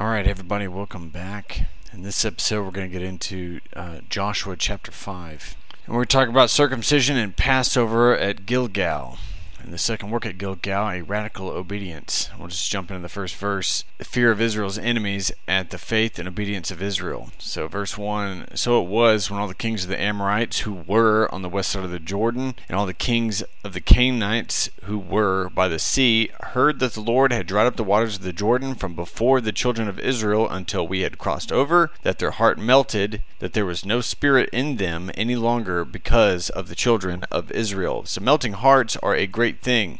All 0.00 0.06
right, 0.06 0.26
everybody, 0.26 0.66
welcome 0.66 1.10
back. 1.10 1.66
In 1.92 2.04
this 2.04 2.24
episode, 2.24 2.64
we're 2.64 2.70
going 2.70 2.90
to 2.90 2.98
get 2.98 3.06
into 3.06 3.60
uh, 3.76 3.98
Joshua 4.08 4.56
chapter 4.56 4.90
5. 4.90 5.56
And 5.84 5.94
we're 5.94 6.06
talking 6.06 6.30
about 6.30 6.48
circumcision 6.48 7.18
and 7.18 7.36
Passover 7.36 8.16
at 8.16 8.46
Gilgal. 8.46 9.18
And 9.62 9.72
the 9.72 9.78
second 9.78 10.10
work 10.10 10.26
at 10.26 10.38
Gilgal, 10.38 10.88
a 10.90 11.02
radical 11.02 11.48
obedience. 11.48 12.30
We'll 12.38 12.48
just 12.48 12.70
jump 12.70 12.90
into 12.90 13.02
the 13.02 13.08
first 13.08 13.36
verse. 13.36 13.84
The 13.98 14.04
fear 14.04 14.30
of 14.30 14.40
Israel's 14.40 14.78
enemies 14.78 15.30
at 15.46 15.70
the 15.70 15.78
faith 15.78 16.18
and 16.18 16.26
obedience 16.26 16.70
of 16.70 16.82
Israel. 16.82 17.30
So, 17.38 17.68
verse 17.68 17.98
1 17.98 18.56
So 18.56 18.82
it 18.82 18.88
was 18.88 19.30
when 19.30 19.40
all 19.40 19.48
the 19.48 19.54
kings 19.54 19.84
of 19.84 19.90
the 19.90 20.00
Amorites 20.00 20.60
who 20.60 20.72
were 20.72 21.32
on 21.32 21.42
the 21.42 21.48
west 21.48 21.70
side 21.70 21.84
of 21.84 21.90
the 21.90 21.98
Jordan, 21.98 22.54
and 22.68 22.76
all 22.76 22.86
the 22.86 22.94
kings 22.94 23.42
of 23.62 23.74
the 23.74 23.80
Canaanites 23.80 24.70
who 24.84 24.98
were 24.98 25.50
by 25.50 25.68
the 25.68 25.78
sea, 25.78 26.30
heard 26.40 26.78
that 26.80 26.94
the 26.94 27.00
Lord 27.00 27.32
had 27.32 27.46
dried 27.46 27.66
up 27.66 27.76
the 27.76 27.84
waters 27.84 28.16
of 28.16 28.22
the 28.22 28.32
Jordan 28.32 28.74
from 28.74 28.94
before 28.94 29.40
the 29.40 29.52
children 29.52 29.88
of 29.88 30.00
Israel 30.00 30.48
until 30.48 30.86
we 30.86 31.00
had 31.00 31.18
crossed 31.18 31.52
over, 31.52 31.90
that 32.02 32.18
their 32.18 32.32
heart 32.32 32.58
melted, 32.58 33.22
that 33.40 33.52
there 33.52 33.66
was 33.66 33.84
no 33.84 34.00
spirit 34.00 34.48
in 34.52 34.76
them 34.76 35.10
any 35.14 35.36
longer 35.36 35.84
because 35.84 36.50
of 36.50 36.68
the 36.68 36.74
children 36.74 37.24
of 37.30 37.50
Israel. 37.52 38.04
So, 38.06 38.20
melting 38.20 38.54
hearts 38.54 38.96
are 38.96 39.14
a 39.14 39.26
great 39.26 39.49
great 39.50 39.62
thing 39.62 39.98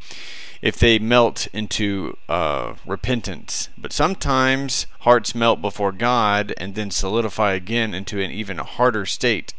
if 0.62 0.78
they 0.78 0.98
melt 0.98 1.48
into 1.54 2.16
uh, 2.28 2.74
repentance. 2.86 3.70
But 3.78 3.94
sometimes 3.94 4.86
hearts 5.00 5.34
melt 5.34 5.62
before 5.62 5.90
God 5.90 6.52
and 6.58 6.74
then 6.74 6.90
solidify 6.90 7.54
again 7.54 7.94
into 7.94 8.20
an 8.20 8.30
even 8.30 8.58
harder 8.58 9.06
state. 9.06 9.54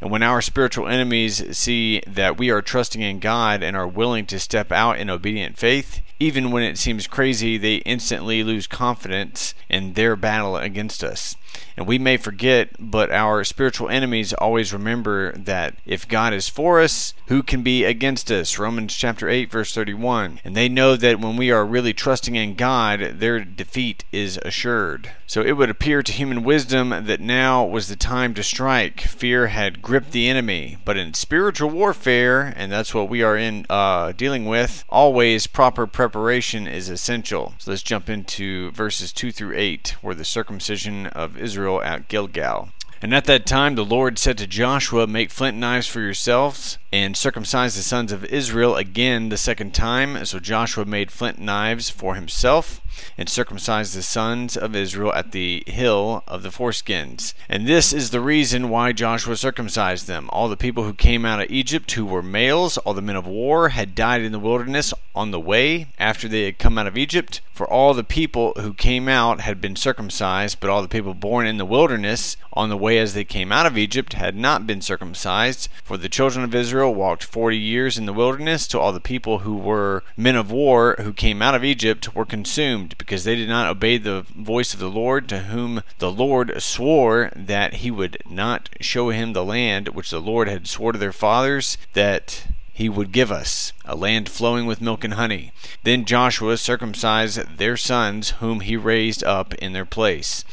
And 0.00 0.12
when 0.12 0.22
our 0.22 0.40
spiritual 0.40 0.86
enemies 0.86 1.56
see 1.56 2.02
that 2.06 2.38
we 2.38 2.50
are 2.50 2.62
trusting 2.62 3.02
in 3.02 3.18
God 3.18 3.64
and 3.64 3.76
are 3.76 3.88
willing 3.88 4.26
to 4.26 4.38
step 4.38 4.70
out 4.70 4.98
in 4.98 5.10
obedient 5.10 5.58
faith, 5.58 6.00
even 6.20 6.52
when 6.52 6.62
it 6.62 6.78
seems 6.78 7.08
crazy, 7.08 7.58
they 7.58 7.76
instantly 7.78 8.44
lose 8.44 8.68
confidence 8.68 9.54
in 9.68 9.94
their 9.94 10.14
battle 10.14 10.56
against 10.56 11.02
us. 11.02 11.36
And 11.76 11.86
we 11.86 11.98
may 11.98 12.16
forget, 12.16 12.70
but 12.78 13.10
our 13.10 13.44
spiritual 13.44 13.88
enemies 13.88 14.32
always 14.34 14.72
remember 14.72 15.32
that 15.32 15.74
if 15.84 16.08
God 16.08 16.32
is 16.32 16.48
for 16.48 16.80
us, 16.80 17.14
who 17.26 17.42
can 17.42 17.62
be 17.62 17.84
against 17.84 18.30
us? 18.30 18.58
Romans 18.58 18.94
chapter 18.94 19.28
8 19.28 19.50
verse 19.50 19.74
31. 19.74 20.40
And 20.44 20.56
they 20.56 20.68
know 20.68 20.96
that 20.96 21.20
when 21.20 21.36
we 21.36 21.50
are 21.50 21.64
really 21.64 21.92
trusting 21.92 22.36
in 22.36 22.54
God, 22.54 23.00
their 23.18 23.44
defeat 23.44 24.04
is 24.12 24.38
assured. 24.42 25.10
So 25.26 25.42
it 25.42 25.52
would 25.52 25.70
appear 25.70 26.02
to 26.02 26.12
human 26.12 26.44
wisdom 26.44 26.90
that 26.90 27.20
now 27.20 27.64
was 27.64 27.88
the 27.88 27.96
time 27.96 28.34
to 28.34 28.42
strike. 28.42 29.00
Fear 29.00 29.48
had 29.48 29.82
gripped 29.82 30.12
the 30.12 30.28
enemy, 30.28 30.78
but 30.84 30.96
in 30.96 31.14
spiritual 31.14 31.70
warfare, 31.70 32.52
and 32.56 32.70
that's 32.70 32.94
what 32.94 33.08
we 33.08 33.22
are 33.22 33.36
in 33.36 33.66
uh, 33.70 34.12
dealing 34.12 34.44
with, 34.46 34.84
always 34.88 35.46
proper 35.46 35.86
preparation 35.86 36.66
is 36.66 36.88
essential. 36.88 37.54
So 37.58 37.70
let's 37.70 37.82
jump 37.82 38.08
into 38.08 38.70
verses 38.72 39.12
2 39.12 39.32
through 39.32 39.56
8, 39.56 39.96
where 40.02 40.14
the 40.14 40.24
circumcision 40.24 41.06
of 41.08 41.36
Israel 41.44 41.82
at 41.82 42.08
Gilgal. 42.08 42.70
And 43.02 43.14
at 43.14 43.26
that 43.26 43.44
time 43.44 43.74
the 43.74 43.84
Lord 43.84 44.18
said 44.18 44.38
to 44.38 44.46
Joshua, 44.46 45.06
Make 45.06 45.30
flint 45.30 45.58
knives 45.58 45.86
for 45.86 46.00
yourselves, 46.00 46.78
and 46.90 47.16
circumcise 47.16 47.76
the 47.76 47.82
sons 47.82 48.12
of 48.12 48.24
Israel 48.24 48.76
again 48.76 49.28
the 49.28 49.36
second 49.36 49.74
time. 49.74 50.24
So 50.24 50.40
Joshua 50.40 50.86
made 50.86 51.10
flint 51.10 51.38
knives 51.38 51.90
for 51.90 52.14
himself 52.14 52.80
and 53.16 53.28
circumcised 53.28 53.94
the 53.94 54.02
sons 54.02 54.56
of 54.56 54.74
Israel 54.74 55.12
at 55.12 55.32
the 55.32 55.62
hill 55.66 56.22
of 56.26 56.42
the 56.42 56.50
foreskins. 56.50 57.34
And 57.48 57.66
this 57.66 57.92
is 57.92 58.10
the 58.10 58.20
reason 58.20 58.68
why 58.68 58.92
Joshua 58.92 59.36
circumcised 59.36 60.06
them. 60.06 60.28
All 60.32 60.48
the 60.48 60.56
people 60.56 60.84
who 60.84 60.94
came 60.94 61.24
out 61.24 61.40
of 61.40 61.50
Egypt 61.50 61.92
who 61.92 62.06
were 62.06 62.22
males, 62.22 62.78
all 62.78 62.94
the 62.94 63.02
men 63.02 63.16
of 63.16 63.26
war, 63.26 63.70
had 63.70 63.94
died 63.94 64.22
in 64.22 64.32
the 64.32 64.38
wilderness 64.38 64.92
on 65.14 65.30
the 65.30 65.40
way 65.40 65.86
after 65.98 66.28
they 66.28 66.44
had 66.44 66.58
come 66.58 66.76
out 66.78 66.86
of 66.86 66.96
Egypt. 66.98 67.40
For 67.52 67.70
all 67.70 67.94
the 67.94 68.02
people 68.02 68.52
who 68.56 68.74
came 68.74 69.08
out 69.08 69.40
had 69.40 69.60
been 69.60 69.76
circumcised, 69.76 70.58
but 70.58 70.70
all 70.70 70.82
the 70.82 70.88
people 70.88 71.14
born 71.14 71.46
in 71.46 71.56
the 71.56 71.64
wilderness 71.64 72.36
on 72.52 72.68
the 72.68 72.76
way 72.76 72.98
as 72.98 73.14
they 73.14 73.24
came 73.24 73.52
out 73.52 73.66
of 73.66 73.78
Egypt 73.78 74.14
had 74.14 74.34
not 74.34 74.66
been 74.66 74.80
circumcised. 74.80 75.68
For 75.84 75.96
the 75.96 76.08
children 76.08 76.44
of 76.44 76.54
Israel 76.54 76.92
walked 76.92 77.22
forty 77.22 77.58
years 77.58 77.96
in 77.96 78.06
the 78.06 78.12
wilderness, 78.12 78.66
till 78.66 78.80
all 78.80 78.92
the 78.92 79.00
people 79.00 79.40
who 79.40 79.56
were 79.56 80.02
men 80.16 80.34
of 80.34 80.50
war 80.50 80.96
who 81.00 81.12
came 81.12 81.42
out 81.42 81.54
of 81.54 81.62
Egypt 81.62 82.14
were 82.14 82.24
consumed 82.24 82.83
because 82.98 83.24
they 83.24 83.34
did 83.34 83.48
not 83.48 83.68
obey 83.68 83.98
the 83.98 84.22
voice 84.36 84.74
of 84.74 84.80
the 84.80 84.90
Lord, 84.90 85.28
to 85.28 85.40
whom 85.40 85.82
the 85.98 86.10
Lord 86.10 86.62
swore 86.62 87.30
that 87.34 87.74
he 87.74 87.90
would 87.90 88.18
not 88.28 88.68
show 88.80 89.10
him 89.10 89.32
the 89.32 89.44
land 89.44 89.88
which 89.88 90.10
the 90.10 90.20
Lord 90.20 90.48
had 90.48 90.66
swore 90.66 90.92
to 90.92 90.98
their 90.98 91.12
fathers 91.12 91.78
that 91.94 92.46
he 92.74 92.88
would 92.88 93.12
give 93.12 93.30
us, 93.30 93.72
a 93.84 93.94
land 93.94 94.28
flowing 94.28 94.66
with 94.66 94.80
milk 94.80 95.04
and 95.04 95.14
honey. 95.14 95.52
Then 95.84 96.04
Joshua 96.04 96.56
circumcised 96.56 97.38
their 97.56 97.76
sons, 97.76 98.30
whom 98.40 98.60
he 98.60 98.76
raised 98.76 99.22
up 99.22 99.54
in 99.54 99.72
their 99.72 99.86
place 99.86 100.44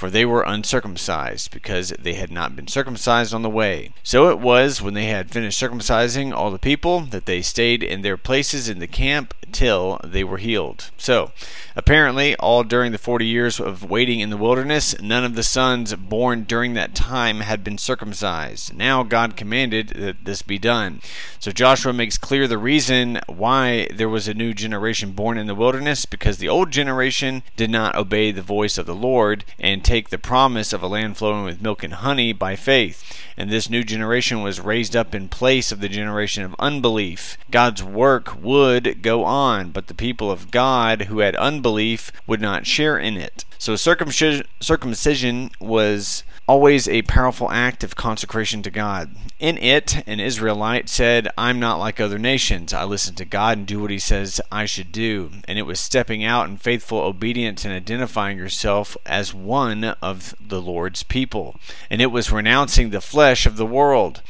for 0.00 0.08
they 0.08 0.24
were 0.24 0.42
uncircumcised, 0.46 1.50
because 1.50 1.90
they 1.98 2.14
had 2.14 2.30
not 2.30 2.56
been 2.56 2.66
circumcised 2.66 3.34
on 3.34 3.42
the 3.42 3.50
way. 3.50 3.92
So 4.02 4.30
it 4.30 4.38
was, 4.38 4.80
when 4.80 4.94
they 4.94 5.04
had 5.04 5.30
finished 5.30 5.60
circumcising 5.60 6.32
all 6.32 6.50
the 6.50 6.58
people, 6.58 7.00
that 7.00 7.26
they 7.26 7.42
stayed 7.42 7.82
in 7.82 8.00
their 8.00 8.16
places 8.16 8.66
in 8.66 8.78
the 8.78 8.86
camp 8.86 9.34
till 9.52 10.00
they 10.02 10.24
were 10.24 10.38
healed. 10.38 10.90
So, 10.96 11.32
apparently, 11.76 12.34
all 12.36 12.64
during 12.64 12.92
the 12.92 12.98
forty 12.98 13.26
years 13.26 13.60
of 13.60 13.90
waiting 13.90 14.20
in 14.20 14.30
the 14.30 14.38
wilderness, 14.38 14.98
none 15.02 15.24
of 15.24 15.34
the 15.34 15.42
sons 15.42 15.94
born 15.94 16.44
during 16.44 16.72
that 16.74 16.94
time 16.94 17.40
had 17.40 17.62
been 17.62 17.76
circumcised. 17.76 18.74
Now 18.74 19.02
God 19.02 19.36
commanded 19.36 19.88
that 19.88 20.24
this 20.24 20.40
be 20.40 20.58
done. 20.58 21.00
So 21.38 21.52
Joshua 21.60 21.92
makes 21.92 22.16
clear 22.16 22.48
the 22.48 22.56
reason 22.56 23.20
why 23.26 23.86
there 23.94 24.08
was 24.08 24.26
a 24.26 24.32
new 24.32 24.54
generation 24.54 25.12
born 25.12 25.36
in 25.36 25.46
the 25.46 25.54
wilderness, 25.54 26.06
because 26.06 26.38
the 26.38 26.48
old 26.48 26.70
generation 26.70 27.42
did 27.54 27.68
not 27.68 27.94
obey 27.96 28.32
the 28.32 28.40
voice 28.40 28.78
of 28.78 28.86
the 28.86 28.94
Lord 28.94 29.44
and 29.58 29.84
take 29.84 30.08
the 30.08 30.16
promise 30.16 30.72
of 30.72 30.82
a 30.82 30.86
land 30.86 31.18
flowing 31.18 31.44
with 31.44 31.60
milk 31.60 31.84
and 31.84 31.92
honey 31.92 32.32
by 32.32 32.56
faith. 32.56 33.04
And 33.40 33.48
this 33.48 33.70
new 33.70 33.82
generation 33.82 34.42
was 34.42 34.60
raised 34.60 34.94
up 34.94 35.14
in 35.14 35.30
place 35.30 35.72
of 35.72 35.80
the 35.80 35.88
generation 35.88 36.44
of 36.44 36.54
unbelief. 36.58 37.38
God's 37.50 37.82
work 37.82 38.38
would 38.38 39.00
go 39.00 39.24
on, 39.24 39.70
but 39.70 39.86
the 39.86 39.94
people 39.94 40.30
of 40.30 40.50
God 40.50 41.04
who 41.04 41.20
had 41.20 41.34
unbelief 41.36 42.12
would 42.26 42.42
not 42.42 42.66
share 42.66 42.98
in 42.98 43.16
it. 43.16 43.46
So 43.56 43.76
circumcision 43.76 45.50
was 45.58 46.22
always 46.46 46.88
a 46.88 47.02
powerful 47.02 47.50
act 47.50 47.84
of 47.84 47.94
consecration 47.94 48.60
to 48.62 48.70
God. 48.70 49.14
In 49.38 49.56
it, 49.56 50.06
an 50.06 50.18
Israelite 50.20 50.88
said, 50.88 51.28
I'm 51.38 51.60
not 51.60 51.78
like 51.78 52.00
other 52.00 52.18
nations. 52.18 52.74
I 52.74 52.84
listen 52.84 53.14
to 53.14 53.24
God 53.24 53.56
and 53.56 53.66
do 53.66 53.80
what 53.80 53.90
He 53.90 53.98
says 53.98 54.40
I 54.50 54.66
should 54.66 54.92
do. 54.92 55.30
And 55.46 55.58
it 55.58 55.62
was 55.62 55.78
stepping 55.78 56.24
out 56.24 56.48
in 56.48 56.56
faithful 56.56 56.98
obedience 56.98 57.64
and 57.64 57.72
identifying 57.72 58.36
yourself 58.36 58.96
as 59.06 59.32
one 59.32 59.84
of 59.84 60.34
the 60.40 60.60
Lord's 60.60 61.04
people. 61.04 61.56
And 61.88 62.02
it 62.02 62.10
was 62.10 62.32
renouncing 62.32 62.90
the 62.90 63.00
flesh 63.00 63.29
of 63.46 63.56
the 63.56 63.66
world. 63.66 64.22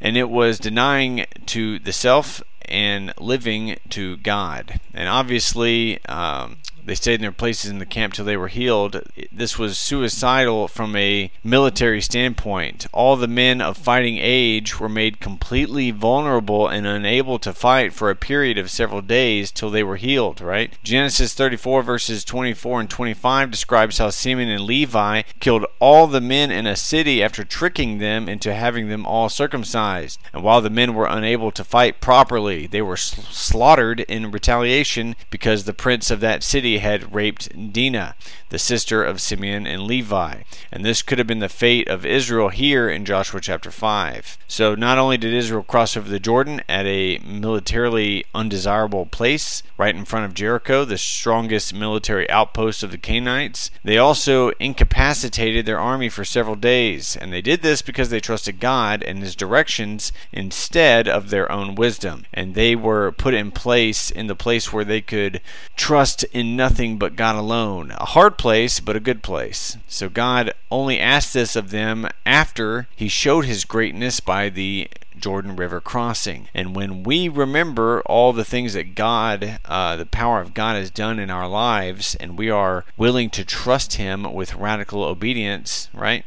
And 0.00 0.16
it 0.16 0.30
was 0.30 0.58
denying 0.58 1.26
to 1.46 1.78
the 1.78 1.92
self 1.92 2.42
and 2.66 3.12
living 3.18 3.78
to 3.90 4.16
God. 4.18 4.80
And 4.94 5.08
obviously, 5.08 6.04
um, 6.04 6.58
they 6.88 6.94
stayed 6.94 7.16
in 7.16 7.20
their 7.20 7.32
places 7.32 7.70
in 7.70 7.78
the 7.78 7.86
camp 7.86 8.14
till 8.14 8.24
they 8.24 8.36
were 8.36 8.48
healed. 8.48 9.02
This 9.30 9.58
was 9.58 9.76
suicidal 9.76 10.68
from 10.68 10.96
a 10.96 11.30
military 11.44 12.00
standpoint. 12.00 12.86
All 12.92 13.16
the 13.16 13.28
men 13.28 13.60
of 13.60 13.76
fighting 13.76 14.16
age 14.18 14.80
were 14.80 14.88
made 14.88 15.20
completely 15.20 15.90
vulnerable 15.90 16.66
and 16.66 16.86
unable 16.86 17.38
to 17.40 17.52
fight 17.52 17.92
for 17.92 18.08
a 18.08 18.16
period 18.16 18.56
of 18.56 18.70
several 18.70 19.02
days 19.02 19.50
till 19.50 19.70
they 19.70 19.82
were 19.82 19.96
healed, 19.96 20.40
right? 20.40 20.72
Genesis 20.82 21.34
34, 21.34 21.82
verses 21.82 22.24
24 22.24 22.80
and 22.80 22.90
25 22.90 23.50
describes 23.50 23.98
how 23.98 24.08
Simeon 24.08 24.48
and 24.48 24.62
Levi 24.62 25.22
killed 25.40 25.66
all 25.80 26.06
the 26.06 26.20
men 26.20 26.50
in 26.50 26.66
a 26.66 26.74
city 26.74 27.22
after 27.22 27.44
tricking 27.44 27.98
them 27.98 28.28
into 28.28 28.54
having 28.54 28.88
them 28.88 29.04
all 29.04 29.28
circumcised. 29.28 30.18
And 30.32 30.42
while 30.42 30.62
the 30.62 30.70
men 30.70 30.94
were 30.94 31.06
unable 31.06 31.50
to 31.52 31.64
fight 31.64 32.00
properly, 32.00 32.66
they 32.66 32.80
were 32.80 32.96
slaughtered 32.96 34.00
in 34.00 34.30
retaliation 34.30 35.16
because 35.30 35.64
the 35.64 35.74
prince 35.74 36.10
of 36.10 36.20
that 36.20 36.42
city 36.42 36.77
had 36.78 37.14
raped 37.14 37.72
Dinah, 37.72 38.14
the 38.50 38.58
sister 38.58 39.02
of 39.02 39.20
Simeon 39.20 39.66
and 39.66 39.82
Levi. 39.82 40.42
And 40.72 40.84
this 40.84 41.02
could 41.02 41.18
have 41.18 41.26
been 41.26 41.38
the 41.38 41.48
fate 41.48 41.88
of 41.88 42.06
Israel 42.06 42.48
here 42.48 42.88
in 42.88 43.04
Joshua 43.04 43.40
chapter 43.40 43.70
5. 43.70 44.38
So 44.46 44.74
not 44.74 44.98
only 44.98 45.18
did 45.18 45.34
Israel 45.34 45.62
cross 45.62 45.96
over 45.96 46.08
the 46.08 46.20
Jordan 46.20 46.62
at 46.68 46.86
a 46.86 47.18
militarily 47.18 48.24
undesirable 48.34 49.06
place, 49.06 49.62
right 49.76 49.94
in 49.94 50.04
front 50.04 50.24
of 50.24 50.34
Jericho, 50.34 50.84
the 50.84 50.98
strongest 50.98 51.74
military 51.74 52.28
outpost 52.30 52.82
of 52.82 52.90
the 52.90 52.98
Canaanites, 52.98 53.70
they 53.84 53.98
also 53.98 54.50
incapacitated 54.60 55.66
their 55.66 55.78
army 55.78 56.08
for 56.08 56.24
several 56.24 56.56
days. 56.56 57.16
And 57.16 57.32
they 57.32 57.42
did 57.42 57.62
this 57.62 57.82
because 57.82 58.10
they 58.10 58.20
trusted 58.20 58.60
God 58.60 59.02
and 59.02 59.22
his 59.22 59.36
directions 59.36 60.12
instead 60.32 61.08
of 61.08 61.30
their 61.30 61.50
own 61.50 61.74
wisdom. 61.74 62.24
And 62.32 62.54
they 62.54 62.74
were 62.74 63.12
put 63.12 63.34
in 63.34 63.50
place 63.50 64.10
in 64.10 64.26
the 64.26 64.34
place 64.34 64.72
where 64.72 64.84
they 64.84 65.00
could 65.00 65.40
trust 65.76 66.24
in 66.32 66.56
nothing 66.56 66.67
nothing 66.68 66.98
but 66.98 67.16
God 67.16 67.34
alone. 67.34 67.92
A 67.92 68.04
hard 68.04 68.36
place, 68.36 68.78
but 68.78 68.94
a 68.94 69.00
good 69.00 69.22
place. 69.22 69.78
So 69.88 70.10
God 70.10 70.52
only 70.70 71.00
asked 71.00 71.32
this 71.32 71.56
of 71.56 71.70
them 71.70 72.06
after 72.26 72.88
he 72.94 73.08
showed 73.08 73.46
his 73.46 73.64
greatness 73.64 74.20
by 74.20 74.50
the 74.50 74.90
Jordan 75.16 75.56
River 75.56 75.80
crossing. 75.80 76.48
And 76.52 76.76
when 76.76 77.04
we 77.04 77.26
remember 77.26 78.02
all 78.02 78.34
the 78.34 78.44
things 78.44 78.74
that 78.74 78.94
God, 78.94 79.60
uh, 79.64 79.96
the 79.96 80.04
power 80.04 80.42
of 80.42 80.52
God, 80.52 80.76
has 80.76 80.90
done 80.90 81.18
in 81.18 81.30
our 81.30 81.48
lives, 81.48 82.14
and 82.16 82.36
we 82.36 82.50
are 82.50 82.84
willing 82.98 83.30
to 83.30 83.46
trust 83.46 83.94
Him 83.94 84.34
with 84.34 84.54
radical 84.54 85.02
obedience, 85.02 85.88
right? 85.94 86.22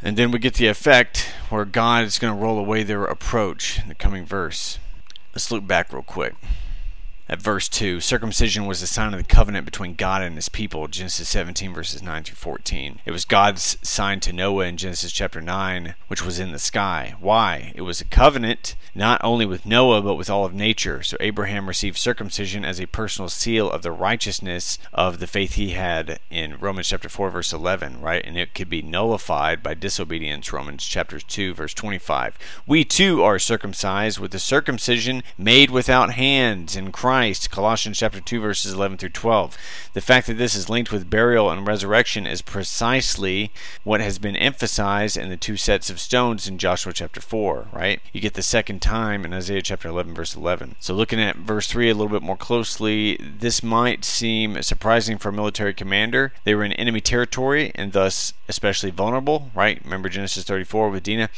And 0.00 0.16
then 0.16 0.30
we 0.30 0.38
get 0.38 0.54
the 0.54 0.68
effect 0.68 1.32
where 1.50 1.64
God 1.64 2.04
is 2.04 2.20
going 2.20 2.32
to 2.32 2.40
roll 2.40 2.58
away 2.58 2.84
their 2.84 3.04
approach 3.04 3.80
in 3.80 3.88
the 3.88 3.96
coming 3.96 4.24
verse. 4.24 4.78
Let's 5.34 5.50
look 5.50 5.66
back 5.66 5.92
real 5.92 6.02
quick 6.02 6.36
at 7.28 7.40
verse 7.40 7.68
2 7.68 8.00
circumcision 8.00 8.66
was 8.66 8.82
a 8.82 8.86
sign 8.86 9.12
of 9.14 9.18
the 9.18 9.24
covenant 9.24 9.64
between 9.64 9.94
god 9.94 10.22
and 10.22 10.34
his 10.34 10.48
people 10.48 10.88
genesis 10.88 11.28
17 11.28 11.72
verses 11.72 12.02
9 12.02 12.24
through 12.24 12.34
14 12.34 13.00
it 13.04 13.10
was 13.10 13.24
god's 13.24 13.78
sign 13.82 14.20
to 14.20 14.32
noah 14.32 14.66
in 14.66 14.76
genesis 14.76 15.12
chapter 15.12 15.40
9 15.40 15.94
which 16.08 16.24
was 16.24 16.38
in 16.38 16.52
the 16.52 16.58
sky. 16.58 17.14
Why? 17.20 17.72
It 17.74 17.82
was 17.82 18.00
a 18.00 18.04
covenant 18.04 18.74
not 18.94 19.20
only 19.24 19.46
with 19.46 19.64
noah 19.64 20.02
but 20.02 20.16
with 20.16 20.28
all 20.28 20.44
of 20.44 20.52
nature. 20.52 21.02
So 21.02 21.16
abraham 21.20 21.68
received 21.68 21.96
circumcision 21.96 22.64
as 22.64 22.80
a 22.80 22.86
personal 22.86 23.28
seal 23.28 23.70
of 23.70 23.82
the 23.82 23.92
righteousness 23.92 24.78
of 24.92 25.20
the 25.20 25.26
faith 25.26 25.54
he 25.54 25.70
had 25.70 26.18
in 26.30 26.58
romans 26.58 26.88
chapter 26.88 27.08
4 27.08 27.30
verse 27.30 27.52
11 27.52 28.00
right? 28.00 28.24
And 28.24 28.36
it 28.36 28.54
could 28.54 28.68
be 28.68 28.82
nullified 28.82 29.62
by 29.62 29.74
disobedience 29.74 30.52
romans 30.52 30.84
chapter 30.84 31.20
2 31.20 31.54
verse 31.54 31.74
25 31.74 32.38
we 32.66 32.84
too 32.84 33.22
are 33.22 33.38
circumcised 33.38 34.18
with 34.18 34.32
the 34.32 34.38
circumcision 34.38 35.22
made 35.38 35.70
without 35.70 36.14
hands 36.14 36.76
in 36.76 36.90
christ 36.92 37.11
Christ, 37.12 37.50
Colossians 37.50 37.98
chapter 37.98 38.22
2 38.22 38.40
verses 38.40 38.72
11 38.72 38.96
through 38.96 39.10
12. 39.10 39.58
The 39.92 40.00
fact 40.00 40.26
that 40.28 40.38
this 40.38 40.54
is 40.54 40.70
linked 40.70 40.90
with 40.90 41.10
burial 41.10 41.50
and 41.50 41.66
resurrection 41.66 42.26
is 42.26 42.40
precisely 42.40 43.52
what 43.84 44.00
has 44.00 44.18
been 44.18 44.34
emphasized 44.34 45.18
in 45.18 45.28
the 45.28 45.36
two 45.36 45.58
sets 45.58 45.90
of 45.90 46.00
stones 46.00 46.48
in 46.48 46.56
Joshua 46.56 46.94
chapter 46.94 47.20
4, 47.20 47.68
right? 47.70 48.00
You 48.14 48.22
get 48.22 48.32
the 48.32 48.40
second 48.40 48.80
time 48.80 49.26
in 49.26 49.34
Isaiah 49.34 49.60
chapter 49.60 49.88
11 49.88 50.14
verse 50.14 50.34
11. 50.34 50.76
So 50.80 50.94
looking 50.94 51.20
at 51.20 51.36
verse 51.36 51.66
3 51.66 51.90
a 51.90 51.94
little 51.94 52.08
bit 52.08 52.22
more 52.22 52.34
closely, 52.34 53.18
this 53.20 53.62
might 53.62 54.06
seem 54.06 54.62
surprising 54.62 55.18
for 55.18 55.28
a 55.28 55.34
military 55.34 55.74
commander. 55.74 56.32
They 56.44 56.54
were 56.54 56.64
in 56.64 56.72
enemy 56.72 57.02
territory 57.02 57.72
and 57.74 57.92
thus 57.92 58.32
especially 58.48 58.90
vulnerable, 58.90 59.50
right? 59.54 59.84
Remember 59.84 60.08
Genesis 60.08 60.44
34 60.44 60.88
with 60.88 61.02
Dinah? 61.02 61.28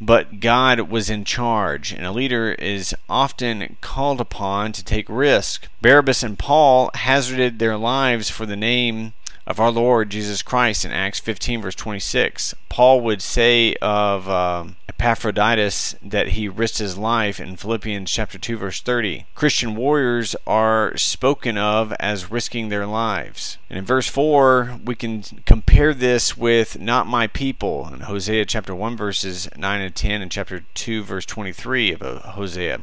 But 0.00 0.40
God 0.40 0.80
was 0.80 1.08
in 1.08 1.24
charge, 1.24 1.92
and 1.92 2.04
a 2.04 2.12
leader 2.12 2.52
is 2.52 2.94
often 3.08 3.76
called 3.80 4.20
upon 4.20 4.72
to 4.72 4.84
take 4.84 5.03
risk. 5.08 5.68
Barnabas 5.80 6.22
and 6.22 6.38
Paul 6.38 6.90
hazarded 6.94 7.58
their 7.58 7.76
lives 7.76 8.30
for 8.30 8.46
the 8.46 8.56
name 8.56 9.12
of 9.46 9.60
our 9.60 9.70
Lord 9.70 10.10
Jesus 10.10 10.42
Christ 10.42 10.84
in 10.84 10.92
Acts 10.92 11.18
15, 11.18 11.62
verse 11.62 11.74
26. 11.74 12.54
Paul 12.68 13.02
would 13.02 13.22
say 13.22 13.74
of 13.82 14.28
uh, 14.28 14.64
Epaphroditus 14.88 15.94
that 16.02 16.28
he 16.28 16.48
risked 16.48 16.78
his 16.78 16.96
life 16.96 17.38
in 17.38 17.56
Philippians 17.56 18.10
chapter 18.10 18.38
2, 18.38 18.56
verse 18.56 18.80
30. 18.80 19.26
Christian 19.34 19.76
warriors 19.76 20.34
are 20.46 20.96
spoken 20.96 21.58
of 21.58 21.92
as 22.00 22.30
risking 22.30 22.68
their 22.68 22.86
lives. 22.86 23.58
And 23.68 23.78
in 23.78 23.84
verse 23.84 24.08
4, 24.08 24.80
we 24.84 24.94
can 24.94 25.22
compare 25.44 25.92
this 25.92 26.36
with 26.36 26.80
not 26.80 27.06
my 27.06 27.26
people 27.26 27.88
in 27.92 28.00
Hosea 28.00 28.46
chapter 28.46 28.74
1, 28.74 28.96
verses 28.96 29.48
9 29.56 29.80
and 29.80 29.94
10, 29.94 30.22
and 30.22 30.30
chapter 30.30 30.64
2, 30.74 31.02
verse 31.02 31.26
23 31.26 31.92
of 31.92 32.02
uh, 32.02 32.18
Hosea 32.20 32.82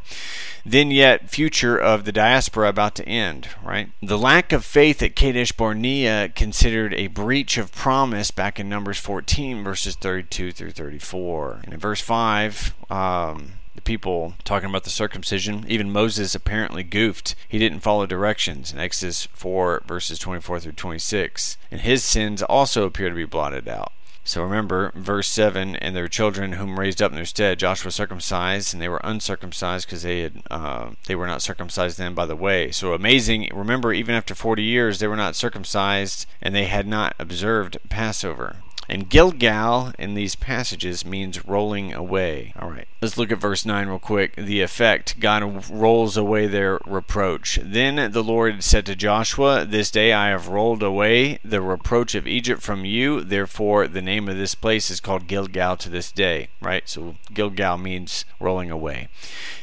then 0.66 0.92
yet 0.92 1.30
future 1.30 1.78
of 1.78 2.06
the 2.06 2.12
diaspora 2.12 2.70
about 2.70 2.96
to 2.96 3.08
end, 3.08 3.50
right? 3.64 3.90
The 4.02 4.18
lack 4.18 4.52
of 4.52 4.64
faith 4.64 5.02
at 5.02 5.16
Kadesh 5.16 5.52
Barnea 5.52 6.30
considered 6.52 6.94
a 6.96 7.08
breach 7.08 7.58
of 7.58 7.72
promise 7.72 8.30
back 8.30 8.60
in 8.60 8.68
Numbers 8.68 8.98
14, 8.98 9.64
verses 9.64 9.96
32 9.96 10.52
through 10.52 10.72
34. 10.72 11.62
And 11.64 11.74
in 11.74 11.80
verse 11.80 12.02
5, 12.02 12.74
um, 12.90 13.54
the 13.74 13.82
people 13.82 14.34
talking 14.44 14.70
about 14.70 14.84
the 14.84 14.90
circumcision. 14.90 15.64
Even 15.70 15.94
Moses 15.94 16.36
apparently 16.36 16.84
goofed. 16.84 17.36
He 17.48 17.58
didn't 17.58 17.80
follow 17.80 18.06
directions 18.06 18.74
in 18.74 18.80
Exodus 18.80 19.28
4, 19.32 19.84
verses 19.88 20.20
24 20.20 20.60
through 20.60 20.74
26. 20.74 21.56
And 21.72 21.80
his 21.80 22.04
sins 22.04 22.44
also 22.44 22.86
appear 22.86 23.08
to 23.08 23.16
be 23.16 23.24
blotted 23.24 23.70
out. 23.70 23.94
So 24.24 24.44
remember, 24.44 24.92
verse 24.94 25.28
7 25.30 25.76
and 25.76 25.96
their 25.96 26.08
children 26.08 26.54
whom 26.54 26.80
raised 26.80 27.02
up 27.02 27.12
in 27.12 27.16
their 27.16 27.26
stead, 27.26 27.58
Joshua 27.60 27.92
circumcised, 27.92 28.74
and 28.74 28.82
they 28.82 28.88
were 28.88 29.02
uncircumcised 29.04 29.88
because 29.88 30.04
they 30.04 30.22
had 30.22 30.44
uh, 30.52 30.92
they 31.08 31.16
were 31.16 31.28
not 31.28 31.42
circumcised 31.42 31.98
then 31.98 32.14
by 32.14 32.26
the 32.26 32.36
way. 32.36 32.72
So 32.72 32.94
amazing. 32.94 33.50
Remember, 33.54 33.92
even 33.92 34.14
after 34.14 34.36
40 34.36 34.62
years, 34.62 35.00
they 35.00 35.08
were 35.08 35.16
not 35.16 35.36
circumcised 35.36 36.28
and 36.42 36.54
they 36.54 36.66
had 36.66 36.88
not 36.88 37.16
observed 37.18 37.78
Passover. 37.90 38.58
And 38.90 39.10
Gilgal 39.10 39.94
in 39.98 40.16
these 40.16 40.36
passages 40.36 41.06
means 41.06 41.46
rolling 41.46 41.94
away. 41.94 42.54
All 42.60 42.70
right, 42.70 42.88
let's 43.02 43.18
look 43.18 43.32
at 43.32 43.40
verse 43.40 43.66
9 43.66 43.88
real 43.88 44.00
quick. 44.00 44.36
The 44.36 44.62
effect 44.62 45.20
God 45.20 45.70
rolls 45.70 46.18
away 46.18 46.48
their 46.48 46.80
reproach. 46.86 47.60
Then 47.64 48.12
the 48.12 48.24
Lord 48.24 48.64
said 48.64 48.86
to 48.88 48.96
Joshua, 48.96 49.66
This 49.66 49.92
day 49.92 50.14
I 50.14 50.30
have 50.30 50.48
rolled 50.48 50.84
away 50.84 51.40
the 51.44 51.62
reproach 51.62 52.16
of 52.16 52.28
Egypt 52.28 52.62
from 52.62 52.84
you. 52.84 53.22
Therefore, 53.22 53.88
the 53.88 54.02
name 54.02 54.28
of 54.28 54.38
this 54.38 54.56
place 54.56 54.90
is 54.90 55.00
called 55.00 55.28
Gilgal 55.28 55.78
to 55.78 55.90
this 55.90 56.12
day. 56.12 56.50
Right? 56.62 56.88
So 56.90 57.16
Gilgal 57.34 57.78
means 57.78 58.26
rolling 58.40 58.72
away. 58.72 59.08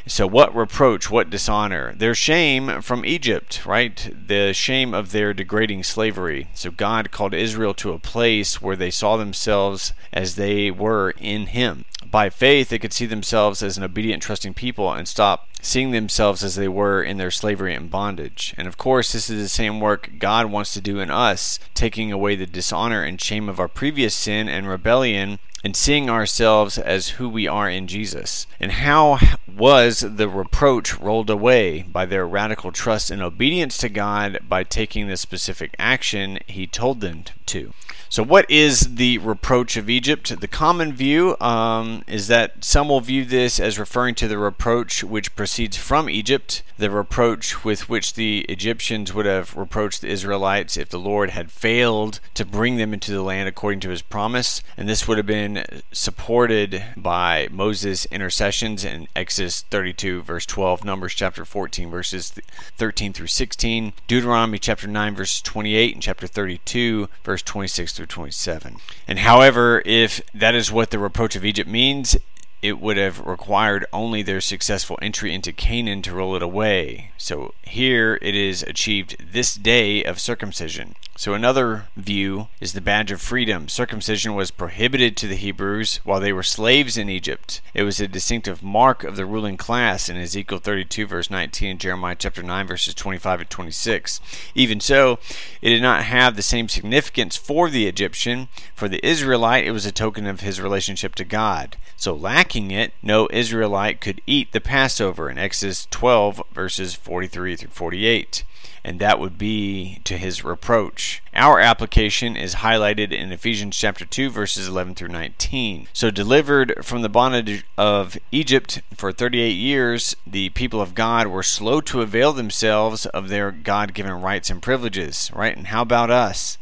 So, 0.09 0.27
what 0.27 0.57
reproach, 0.57 1.11
what 1.11 1.29
dishonor? 1.29 1.95
Their 1.95 2.15
shame 2.15 2.81
from 2.81 3.05
Egypt, 3.05 3.67
right? 3.67 4.11
The 4.27 4.55
shame 4.55 4.95
of 4.95 5.13
their 5.13 5.35
degrading 5.35 5.85
slavery. 5.85 6.49
So, 6.55 6.71
God 6.71 7.11
called 7.11 7.35
Israel 7.35 7.75
to 7.75 7.93
a 7.93 7.99
place 7.99 8.63
where 8.63 8.75
they 8.75 8.91
saw 8.91 9.19
themselves 9.19 9.93
as 10.11 10.37
they 10.37 10.71
were 10.71 11.11
in 11.19 11.49
Him. 11.49 11.85
By 12.11 12.31
faith, 12.31 12.71
they 12.71 12.79
could 12.79 12.95
see 12.95 13.05
themselves 13.05 13.63
as 13.63 13.77
an 13.77 13.85
obedient, 13.85 14.23
trusting 14.23 14.55
people 14.55 14.91
and 14.91 15.07
stop 15.07 15.47
seeing 15.61 15.91
themselves 15.91 16.43
as 16.43 16.55
they 16.55 16.69
were 16.69 17.03
in 17.03 17.19
their 17.19 17.31
slavery 17.31 17.75
and 17.75 17.91
bondage. 17.91 18.55
And 18.57 18.67
of 18.67 18.79
course, 18.79 19.13
this 19.13 19.29
is 19.29 19.43
the 19.43 19.49
same 19.49 19.79
work 19.79 20.13
God 20.19 20.47
wants 20.47 20.73
to 20.73 20.81
do 20.81 21.01
in 21.01 21.11
us, 21.11 21.59
taking 21.75 22.11
away 22.11 22.35
the 22.35 22.47
dishonor 22.47 23.03
and 23.03 23.21
shame 23.21 23.49
of 23.49 23.61
our 23.61 23.69
previous 23.69 24.15
sin 24.15 24.49
and 24.49 24.67
rebellion 24.67 25.39
and 25.65 25.77
seeing 25.77 26.09
ourselves 26.09 26.79
as 26.79 27.11
who 27.11 27.29
we 27.29 27.47
are 27.47 27.69
in 27.69 27.87
Jesus. 27.87 28.47
And 28.61 28.73
how 28.73 29.19
was 29.59 30.01
the 30.01 30.29
reproach 30.29 30.99
rolled 30.99 31.29
away 31.29 31.83
by 31.83 32.07
their 32.07 32.27
radical 32.27 32.71
trust 32.71 33.11
and 33.11 33.21
obedience 33.21 33.77
to 33.79 33.89
God 33.89 34.39
by 34.49 34.63
taking 34.63 35.09
the 35.09 35.17
specific 35.17 35.75
action 35.79 36.39
He 36.47 36.67
told 36.67 37.01
them 37.01 37.25
to? 37.47 37.73
So, 38.11 38.23
what 38.23 38.51
is 38.51 38.95
the 38.95 39.19
reproach 39.19 39.77
of 39.77 39.91
Egypt? 39.91 40.41
The 40.41 40.49
common 40.49 40.95
view 40.95 41.37
um, 41.41 42.05
is 42.07 42.27
that 42.29 42.65
some 42.65 42.89
will 42.89 43.01
view 43.01 43.27
this 43.27 43.61
as 43.61 43.79
referring 43.79 44.15
to 44.17 44.29
the 44.29 44.39
reproach 44.39 45.05
which 45.05 45.37
proceeds 45.37 45.77
from 45.77 46.09
Egypt, 46.09 46.63
the 46.79 46.91
reproach 46.91 47.67
with 47.67 47.91
which 47.91 48.15
the 48.15 48.47
Egyptians 48.49 49.13
would 49.13 49.27
have 49.27 49.55
reproached 49.55 50.01
the 50.01 50.09
Israelites 50.09 50.79
if 50.79 50.89
the 50.89 50.99
Lord 50.99 51.31
had 51.31 51.51
failed 51.51 52.21
to 52.33 52.47
bring 52.47 52.79
them 52.79 52.95
into 52.95 53.13
the 53.13 53.23
land 53.23 53.47
according 53.47 53.81
to 53.81 53.91
his 53.91 54.01
promise. 54.01 54.63
And 54.79 54.89
this 54.89 55.07
would 55.07 55.19
have 55.19 55.27
been 55.27 55.65
supported 55.93 56.83
by 56.97 57.49
Moses' 57.51 58.07
intercessions 58.07 58.87
in 58.87 59.09
Exodus 59.15 59.61
32, 59.63 60.23
verse 60.23 60.47
12, 60.47 60.83
Numbers 60.83 61.13
chapter 61.13 61.45
14, 61.45 61.91
verses 61.91 62.33
13 62.79 63.13
through 63.13 63.27
16, 63.27 63.93
Deuteronomy 64.07 64.59
chapter 64.59 64.87
9, 64.87 65.15
verse 65.15 65.43
28, 65.43 65.93
and 65.93 66.03
chapter 66.03 66.27
32, 66.27 67.11
verse 67.23 67.43
26 67.43 67.98
through 67.99 68.07
27. 68.07 68.77
And 69.09 69.19
however, 69.19 69.83
if 69.85 70.21
that 70.33 70.55
is 70.55 70.71
what 70.71 70.91
the 70.91 71.01
reproach 71.01 71.35
of 71.35 71.45
Egypt 71.45 71.69
means, 71.69 72.17
it 72.61 72.81
would 72.81 72.97
have 72.97 73.21
required 73.21 73.87
only 73.93 74.23
their 74.23 74.41
successful 74.41 74.99
entry 75.01 75.33
into 75.33 75.53
Canaan 75.53 76.03
to 76.03 76.13
roll 76.13 76.35
it 76.35 76.43
away. 76.43 77.13
So 77.17 77.55
here 77.63 78.19
it 78.21 78.35
is 78.35 78.63
achieved 78.63 79.17
this 79.33 79.55
day 79.55 80.03
of 80.03 80.19
circumcision. 80.19 80.95
So 81.17 81.35
another 81.35 81.87
view 81.97 82.47
is 82.61 82.75
the 82.75 82.81
badge 82.81 83.11
of 83.11 83.21
freedom. 83.21 83.69
Circumcision 83.69 84.35
was 84.37 84.53
prohibited 84.53 85.17
to 85.17 85.27
the 85.27 85.35
Hebrews 85.35 85.99
while 86.05 86.21
they 86.21 86.33
were 86.33 86.45
slaves 86.45 86.97
in 86.97 87.09
Egypt. 87.09 87.61
It 87.75 87.83
was 87.83 88.01
a 88.01 88.07
distinctive 88.07 88.63
mark 88.63 89.03
of 89.03 89.17
the 89.17 89.27
ruling 89.27 89.57
class 89.57 90.09
in 90.09 90.17
Ezekiel 90.17 90.59
32 90.59 91.07
verse 91.07 91.29
19 91.29 91.71
and 91.71 91.81
Jeremiah 91.81 92.15
chapter 92.17 92.43
9 92.43 92.67
verses 92.69 92.95
25 92.95 93.41
and 93.41 93.51
26. 93.51 94.21
Even 94.55 94.79
so, 94.79 95.19
it 95.61 95.71
did 95.71 95.83
not 95.83 96.05
have 96.05 96.37
the 96.37 96.43
same 96.43 96.69
significance 96.69 97.37
for 97.37 97.69
the 97.69 97.89
Egyptian. 97.89 98.47
For 98.75 98.89
the 98.89 99.05
Israelite, 99.05 99.67
it 99.67 99.73
was 99.73 99.87
a 99.87 99.93
token 99.93 100.27
of 100.27 100.41
his 100.41 100.61
relationship 100.61 101.17
to 101.17 101.25
God. 101.25 101.77
So 101.97 102.15
lack 102.15 102.48
lacking 102.49 102.71
it, 102.71 102.95
no 103.03 103.29
Israelite 103.31 104.01
could 104.01 104.23
eat 104.27 104.53
the 104.53 104.61
Passover 104.61 105.29
in 105.29 105.37
Exodus 105.37 105.87
12, 105.91 106.43
verses 106.51 106.95
43 106.95 107.57
through 107.57 107.69
48 107.69 108.43
and 108.85 109.01
that 109.01 109.19
would 109.19 109.37
be 109.37 110.01
to 110.05 110.17
his 110.17 110.45
reproach. 110.45 111.23
Our 111.35 111.61
application 111.61 112.37
is 112.37 112.55
highlighted 112.55 113.13
in 113.13 113.33
Ephesians 113.33 113.77
chapter 113.77 114.07
2 114.07 114.31
verses 114.31 114.67
11 114.67 114.95
through 114.95 115.09
19. 115.09 115.89
So 115.93 116.11
delivered 116.11 116.75
from 116.83 117.03
the 117.03 117.11
bondage 117.11 117.67
of 117.77 118.17
Egypt 118.33 118.81
for 118.95 119.13
38 119.13 119.51
years, 119.51 120.17
the 120.27 120.49
people 120.51 120.81
of 120.81 120.95
God 120.95 121.27
were 121.27 121.43
slow 121.43 121.83
to 121.83 122.01
avail 122.01 122.33
themselves 122.33 123.05
of 123.05 123.29
their 123.29 123.51
God-given 123.51 124.23
rights 124.23 124.49
and 124.49 124.63
privileges, 124.63 125.31
right? 125.35 125.55
And 125.55 125.67
how 125.67 125.83
about 125.83 126.11
us? 126.11 126.57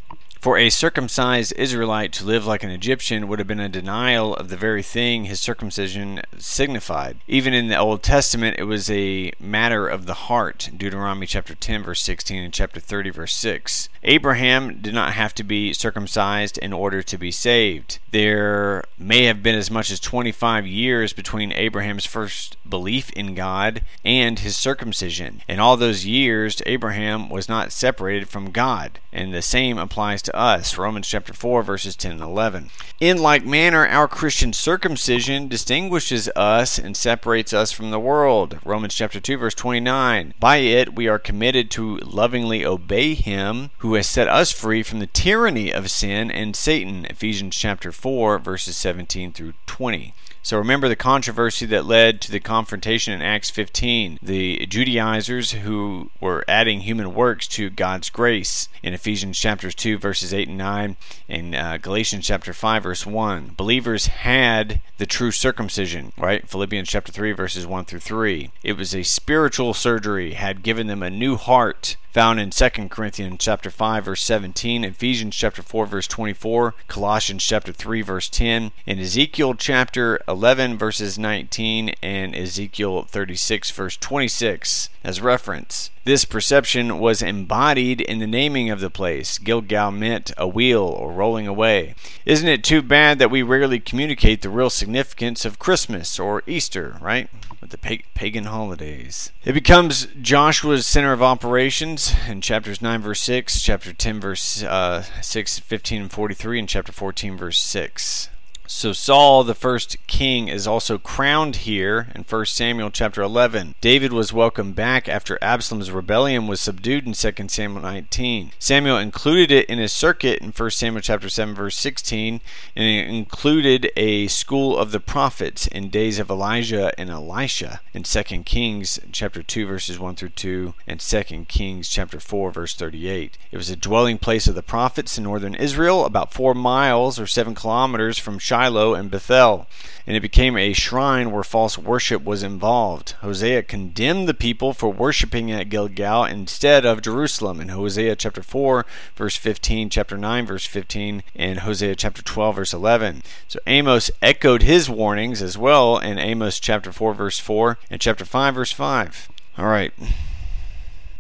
For 0.47 0.59
a 0.59 0.71
circumcised 0.71 1.55
Israelite 1.57 2.13
to 2.13 2.25
live 2.25 2.47
like 2.47 2.63
an 2.63 2.71
Egyptian 2.71 3.27
would 3.27 3.41
have 3.41 3.49
been 3.49 3.59
a 3.59 3.69
denial 3.69 4.33
of 4.33 4.49
the 4.49 4.57
very 4.57 4.81
thing 4.81 5.25
his 5.25 5.41
circumcision 5.41 6.23
signified. 6.39 7.17
Even 7.27 7.53
in 7.53 7.67
the 7.67 7.77
Old 7.77 8.05
Testament, 8.05 8.55
it 8.57 8.63
was 8.63 8.89
a 8.89 9.33
matter 9.41 9.89
of 9.89 10.07
the 10.07 10.15
heart. 10.15 10.71
Deuteronomy 10.77 11.27
chapter 11.27 11.57
10, 11.57 11.83
verse 11.83 12.01
16, 12.01 12.45
and 12.45 12.55
chapter 12.55 12.79
30, 12.79 13.11
verse 13.11 13.35
6. 13.35 13.89
Abraham 14.05 14.79
did 14.81 14.95
not 14.95 15.15
have 15.15 15.35
to 15.35 15.43
be 15.43 15.73
circumcised 15.73 16.59
in 16.59 16.73
order 16.73 17.03
to 17.03 17.19
be 17.19 17.33
saved. 17.33 17.99
There 18.13 18.85
may 18.97 19.25
have 19.25 19.43
been 19.43 19.57
as 19.57 19.69
much 19.69 19.91
as 19.91 19.99
25 19.99 20.65
years 20.65 21.13
between 21.13 21.51
Abraham's 21.51 22.07
first 22.07 22.57
belief 22.69 23.11
in 23.11 23.35
God 23.35 23.83
and 24.05 24.39
his 24.39 24.57
circumcision. 24.57 25.43
In 25.49 25.59
all 25.59 25.77
those 25.77 26.07
years, 26.07 26.63
Abraham 26.67 27.29
was 27.29 27.49
not 27.49 27.73
separated 27.73 28.29
from 28.29 28.53
God, 28.53 29.01
and 29.13 29.35
the 29.35 29.43
same 29.43 29.77
applies 29.77 30.23
to 30.23 30.36
us. 30.37 30.79
Romans 30.79 31.09
chapter 31.09 31.33
4 31.33 31.63
verses 31.63 31.97
10 31.97 32.13
and 32.13 32.21
11. 32.21 32.71
In 33.01 33.19
like 33.19 33.45
manner, 33.45 33.87
our 33.87 34.07
Christian 34.07 34.53
circumcision 34.53 35.49
distinguishes 35.49 36.29
us 36.37 36.79
and 36.79 36.97
separates 36.97 37.53
us 37.53 37.73
from 37.73 37.91
the 37.91 37.99
world. 37.99 38.59
Romans 38.65 38.95
chapter 38.95 39.19
2 39.19 39.39
verse 39.39 39.55
29. 39.55 40.35
By 40.39 40.59
it 40.59 40.95
we 40.95 41.09
are 41.09 41.19
committed 41.19 41.71
to 41.73 41.97
lovingly 41.99 42.65
obey 42.65 43.15
him 43.15 43.71
who 43.79 43.95
has 43.95 44.07
set 44.07 44.29
us 44.29 44.53
free 44.53 44.83
from 44.83 45.01
the 45.01 45.07
tyranny 45.07 45.73
of 45.73 45.91
sin 45.91 46.31
and 46.31 46.55
Satan. 46.55 47.07
Ephesians 47.07 47.57
chapter 47.57 47.91
4 47.91 48.39
verses 48.39 48.77
17 48.77 49.33
through 49.33 49.55
20. 49.67 50.15
So 50.47 50.59
remember 50.59 50.89
the 50.89 50.95
controversy 50.95 51.67
that 51.67 51.87
led 51.87 52.21
to 52.21 52.31
the 52.31 52.39
confrontation 52.39 53.13
in 53.13 53.21
Acts 53.21 53.51
15. 53.51 54.21
The 54.23 54.65
Judaizers 54.67 55.51
who 55.51 56.13
were 56.21 56.45
adding 56.47 56.83
human 56.83 57.15
works 57.15 57.49
to 57.49 57.69
God's 57.69 58.11
grace 58.11 58.69
in 58.81 58.95
Ephesians 58.95 59.41
chapters 59.41 59.75
2 59.75 59.99
verses 59.99 60.33
8 60.33 60.47
and 60.47 60.57
9 60.57 60.97
and 61.29 61.53
uh, 61.57 61.79
Galatians 61.79 62.29
chapter 62.29 62.53
5 62.53 62.85
verse 62.85 63.05
1. 63.05 63.55
Believers 63.57 64.07
had 64.07 64.81
the 64.99 65.07
true 65.07 65.33
circumcision, 65.33 66.13
right? 66.17 66.49
Philippians 66.49 66.89
chapter 66.89 67.11
3 67.11 67.33
verses 67.33 67.67
1 67.67 67.85
through 67.85 67.99
3. 67.99 68.53
It 68.63 68.77
was 68.77 68.95
a 68.95 69.03
spiritual 69.03 69.75
surgery 69.75 70.35
had 70.35 70.63
given 70.63 70.87
them 70.87 71.03
a 71.03 71.11
new 71.11 71.35
heart 71.35 71.97
found 72.17 72.41
in 72.41 72.49
2 72.49 72.89
Corinthians 72.89 73.37
chapter 73.41 73.69
5 73.69 74.07
verse 74.07 74.23
17, 74.23 74.85
Ephesians 74.85 75.37
chapter 75.37 75.61
4 75.61 75.85
verse 75.85 76.07
24, 76.07 76.75
Colossians 76.89 77.45
chapter 77.45 77.75
3 77.75 78.01
verse 78.01 78.31
10, 78.31 78.73
and 78.87 78.99
Ezekiel 78.99 79.53
chapter 79.53 80.19
11 80.27 80.79
verses 80.79 81.19
19 81.19 81.91
and 82.03 82.35
Ezekiel 82.35 83.03
36 83.03 83.71
verse 83.71 83.99
26 83.99 84.89
as 85.05 85.21
reference. 85.21 85.91
This 86.07 86.25
perception 86.25 87.01
was 87.01 87.21
embodied 87.21 88.01
in 88.01 88.21
the 88.21 88.29
naming 88.29 88.71
of 88.71 88.79
the 88.79 88.91
place. 88.91 89.39
Gilgal 89.39 89.91
meant 89.91 90.31
a 90.37 90.47
wheel 90.47 90.85
or 90.85 91.11
rolling 91.11 91.49
away. 91.49 91.97
Isn't 92.25 92.49
it 92.49 92.63
too 92.63 92.81
bad 92.81 93.19
that 93.19 93.29
we 93.29 93.43
rarely 93.43 93.81
communicate 93.81 94.41
the 94.41 94.49
real 94.49 94.71
significance 94.71 95.45
of 95.45 95.59
Christmas 95.59 96.21
or 96.21 96.45
Easter, 96.47 96.97
right? 97.01 97.29
With 97.61 97.71
the 97.71 98.05
pagan 98.15 98.45
holidays. 98.45 99.33
It 99.45 99.55
becomes 99.55 100.07
Joshua's 100.23 100.87
center 100.87 101.13
of 101.13 101.25
operations 101.25 102.15
in 102.29 102.41
chapters 102.41 102.81
9, 102.81 103.01
verse 103.03 103.23
6, 103.23 103.61
chapter 103.61 103.93
10, 103.93 104.21
verse 104.21 104.63
uh, 104.63 105.03
6, 105.21 105.59
15, 105.59 106.03
and 106.03 106.13
43, 106.13 106.61
and 106.61 106.69
chapter 106.69 106.93
14, 106.93 107.37
verse 107.37 107.59
6. 107.59 108.29
So 108.69 108.93
Saul, 108.93 109.45
the 109.45 109.55
first 109.55 109.97
king, 110.09 110.49
is 110.49 110.67
also 110.67 110.99
crowned 110.99 111.57
here 111.57 112.09
in 112.17 112.25
1 112.25 112.47
Samuel 112.47 112.91
chapter 112.91 113.23
11. 113.23 113.77
David 113.81 114.13
was 114.13 114.33
welcomed 114.33 114.75
back 114.75 115.09
after 115.09 115.39
Absalom's 115.41 115.93
rebellion 115.93 116.49
was 116.49 116.61
subdued 116.61 117.07
in 117.07 117.13
2 117.13 117.49
Samuel 117.49 117.83
19. 117.83 118.51
Samuel 118.59 118.99
included 118.99 119.53
it 119.53 119.71
in 119.71 119.79
his 119.79 119.93
circuit 119.93 120.41
in 120.41 120.51
1 120.51 120.71
Samuel 120.73 121.01
chapter 121.01 121.29
7 121.29 121.55
verse 121.55 121.77
16, 121.77 122.41
and 122.75 122.85
it 122.85 123.07
included 123.07 123.93
a 123.97 124.27
school 124.27 124.77
of 124.77 124.91
the 124.91 125.01
prophets 125.01 125.69
in 125.69 125.89
days 125.89 126.19
of 126.19 126.29
Elijah 126.29 126.93
and 126.99 127.09
Elisha 127.09 127.81
in 127.95 128.03
2 128.03 128.23
Kings 128.43 128.99
chapter 129.13 129.45
2 129.45 129.65
verses 129.67 130.01
1 130.01 130.17
through 130.17 130.31
2 130.31 130.75
and 130.89 130.99
2 130.99 131.23
Kings 131.47 131.89
chapter 131.89 132.19
4 132.19 132.51
verse 132.51 132.75
38. 132.75 133.39
It 133.53 133.57
was 133.57 133.71
a 133.71 133.77
dwelling 133.77 134.19
place 134.19 134.49
of 134.49 134.57
the 134.57 134.63
prophets 134.63 135.17
in 135.17 135.25
northern 135.25 135.55
Israel, 135.55 136.05
about 136.05 136.33
4 136.33 136.53
miles 136.53 137.21
or 137.21 137.29
7 137.29 137.55
kilometers 137.55 138.19
from 138.19 138.41
Shiloh 138.41 138.56
Shiloh 138.57 138.95
and 138.95 139.11
Bethel, 139.11 139.67
and 140.07 140.17
it 140.17 140.21
became 140.21 140.57
a 140.57 140.73
shrine 140.73 141.31
where 141.31 141.43
false 141.43 141.77
worship 141.77 142.25
was 142.25 142.43
involved. 142.43 143.11
Hosea 143.21 143.63
condemned 143.63 144.27
the 144.27 144.33
people 144.33 144.73
for 144.73 144.91
worshiping 144.91 145.53
at 145.53 145.69
Gilgal 145.69 146.25
instead 146.25 146.87
of 146.87 147.03
Jerusalem 147.03 147.61
in 147.61 147.69
Hosea 147.69 148.17
chapter 148.17 148.43
4 148.43 148.87
verse 149.15 149.37
15, 149.37 149.91
chapter 149.91 150.17
9 150.17 150.47
verse 150.47 150.65
15, 150.65 151.23
and 151.35 151.59
Hosea 151.61 151.97
chapter 151.97 152.23
12 152.23 152.57
verse 152.57 152.73
11. 152.73 153.23
So 153.47 153.59
Amos 153.67 154.11
echoed 154.23 154.63
his 154.63 154.89
warnings 154.89 155.43
as 155.43 155.59
well 155.59 155.99
in 155.99 156.19
Amos 156.19 156.59
chapter 156.59 156.93
4 156.93 157.13
verse 157.13 157.39
4 157.39 157.79
and 157.91 158.01
chapter 158.01 158.25
5 158.25 158.55
verse 158.55 158.73
5. 158.73 159.29
All 159.59 159.67
right. 159.67 159.93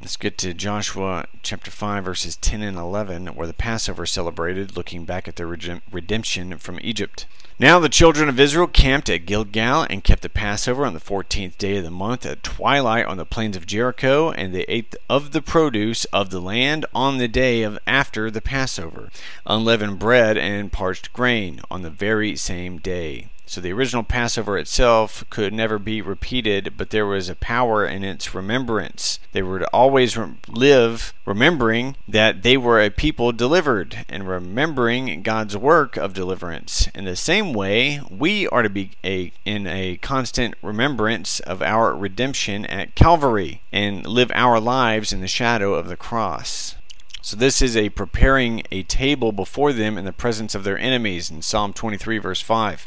Let's 0.07 0.17
get 0.17 0.39
to 0.39 0.55
Joshua 0.55 1.27
chapter 1.43 1.69
5, 1.69 2.05
verses 2.05 2.37
10 2.37 2.63
and 2.63 2.79
11, 2.79 3.27
where 3.35 3.49
the 3.49 3.53
Passover 3.53 4.05
is 4.05 4.13
celebrated, 4.13 4.77
looking 4.77 5.05
back 5.05 5.27
at 5.27 5.35
their 5.35 5.49
redemption 5.49 6.59
from 6.59 6.79
Egypt. 6.81 7.27
Now 7.59 7.81
the 7.81 7.89
children 7.89 8.29
of 8.29 8.39
Israel 8.39 8.69
camped 8.69 9.11
at 9.11 9.27
Gilgal 9.27 9.85
and 9.91 10.05
kept 10.05 10.23
the 10.23 10.29
Passover 10.29 10.87
on 10.87 10.95
the 10.95 11.01
fourteenth 11.01 11.59
day 11.59 11.79
of 11.79 11.83
the 11.83 11.91
month 11.91 12.25
at 12.25 12.45
twilight 12.45 13.07
on 13.07 13.17
the 13.17 13.27
plains 13.27 13.57
of 13.57 13.67
Jericho, 13.67 14.31
and 14.31 14.55
they 14.55 14.65
ate 14.69 14.95
of 15.11 15.33
the 15.33 15.43
produce 15.43 16.05
of 16.13 16.31
the 16.31 16.41
land 16.41 16.87
on 16.95 17.19
the 17.19 17.27
day 17.27 17.65
of 17.65 17.77
after 17.85 18.31
the 18.31 18.41
Passover, 18.41 19.11
unleavened 19.45 19.99
bread 19.99 20.39
and 20.39 20.71
parched 20.71 21.13
grain 21.13 21.61
on 21.69 21.83
the 21.83 21.91
very 21.91 22.37
same 22.37 22.79
day. 22.79 23.27
So 23.49 23.61
the 23.61 23.73
original 23.73 24.03
Passover 24.03 24.59
itself 24.59 25.25
could 25.31 25.53
never 25.53 25.79
be 25.79 26.03
repeated, 26.03 26.75
but 26.77 26.91
there 26.91 27.07
was 27.07 27.29
a 27.29 27.37
power 27.37 27.87
in 27.87 28.03
its 28.03 28.35
remembrance. 28.35 29.21
They 29.31 29.43
were 29.43 29.61
to 29.61 29.69
always 29.73 30.17
re- 30.17 30.33
live 30.49 31.15
remembering 31.25 31.97
that 32.09 32.43
they 32.43 32.57
were 32.57 32.81
a 32.81 32.91
people 32.91 33.31
delivered 33.31 34.05
and 34.09 34.29
remembering 34.29 35.23
God's 35.23 35.57
work 35.57 35.97
of 35.97 36.13
deliverance. 36.13 36.89
In 36.93 37.05
the 37.05 37.15
same 37.15 37.53
way, 37.53 38.01
we 38.11 38.49
are 38.49 38.63
to 38.63 38.69
be 38.69 38.91
a, 39.05 39.33
in 39.45 39.69
a 39.69 39.99
constant 39.99 40.55
remembrance 40.61 41.39
of 41.41 41.63
our 41.63 41.95
redemption 41.95 42.67
at 42.67 42.97
Calvary 42.97 43.63
and 43.71 44.05
live 44.05 44.33
our 44.35 44.59
lives 44.59 45.13
in 45.13 45.21
the 45.21 45.29
shadow 45.29 45.75
of 45.75 45.87
the 45.87 45.97
cross. 45.97 46.75
So 47.23 47.37
this 47.37 47.63
is 47.63 47.77
a 47.77 47.91
preparing 47.91 48.65
a 48.73 48.83
table 48.83 49.31
before 49.31 49.73
them 49.73 49.97
in 49.97 50.05
the 50.05 50.13
presence 50.13 50.57
of 50.57 50.65
their 50.65 50.79
enemies 50.79 51.31
in 51.31 51.43
Psalm 51.43 51.73
23 51.73 52.19
verse 52.19 52.41
5 52.41 52.85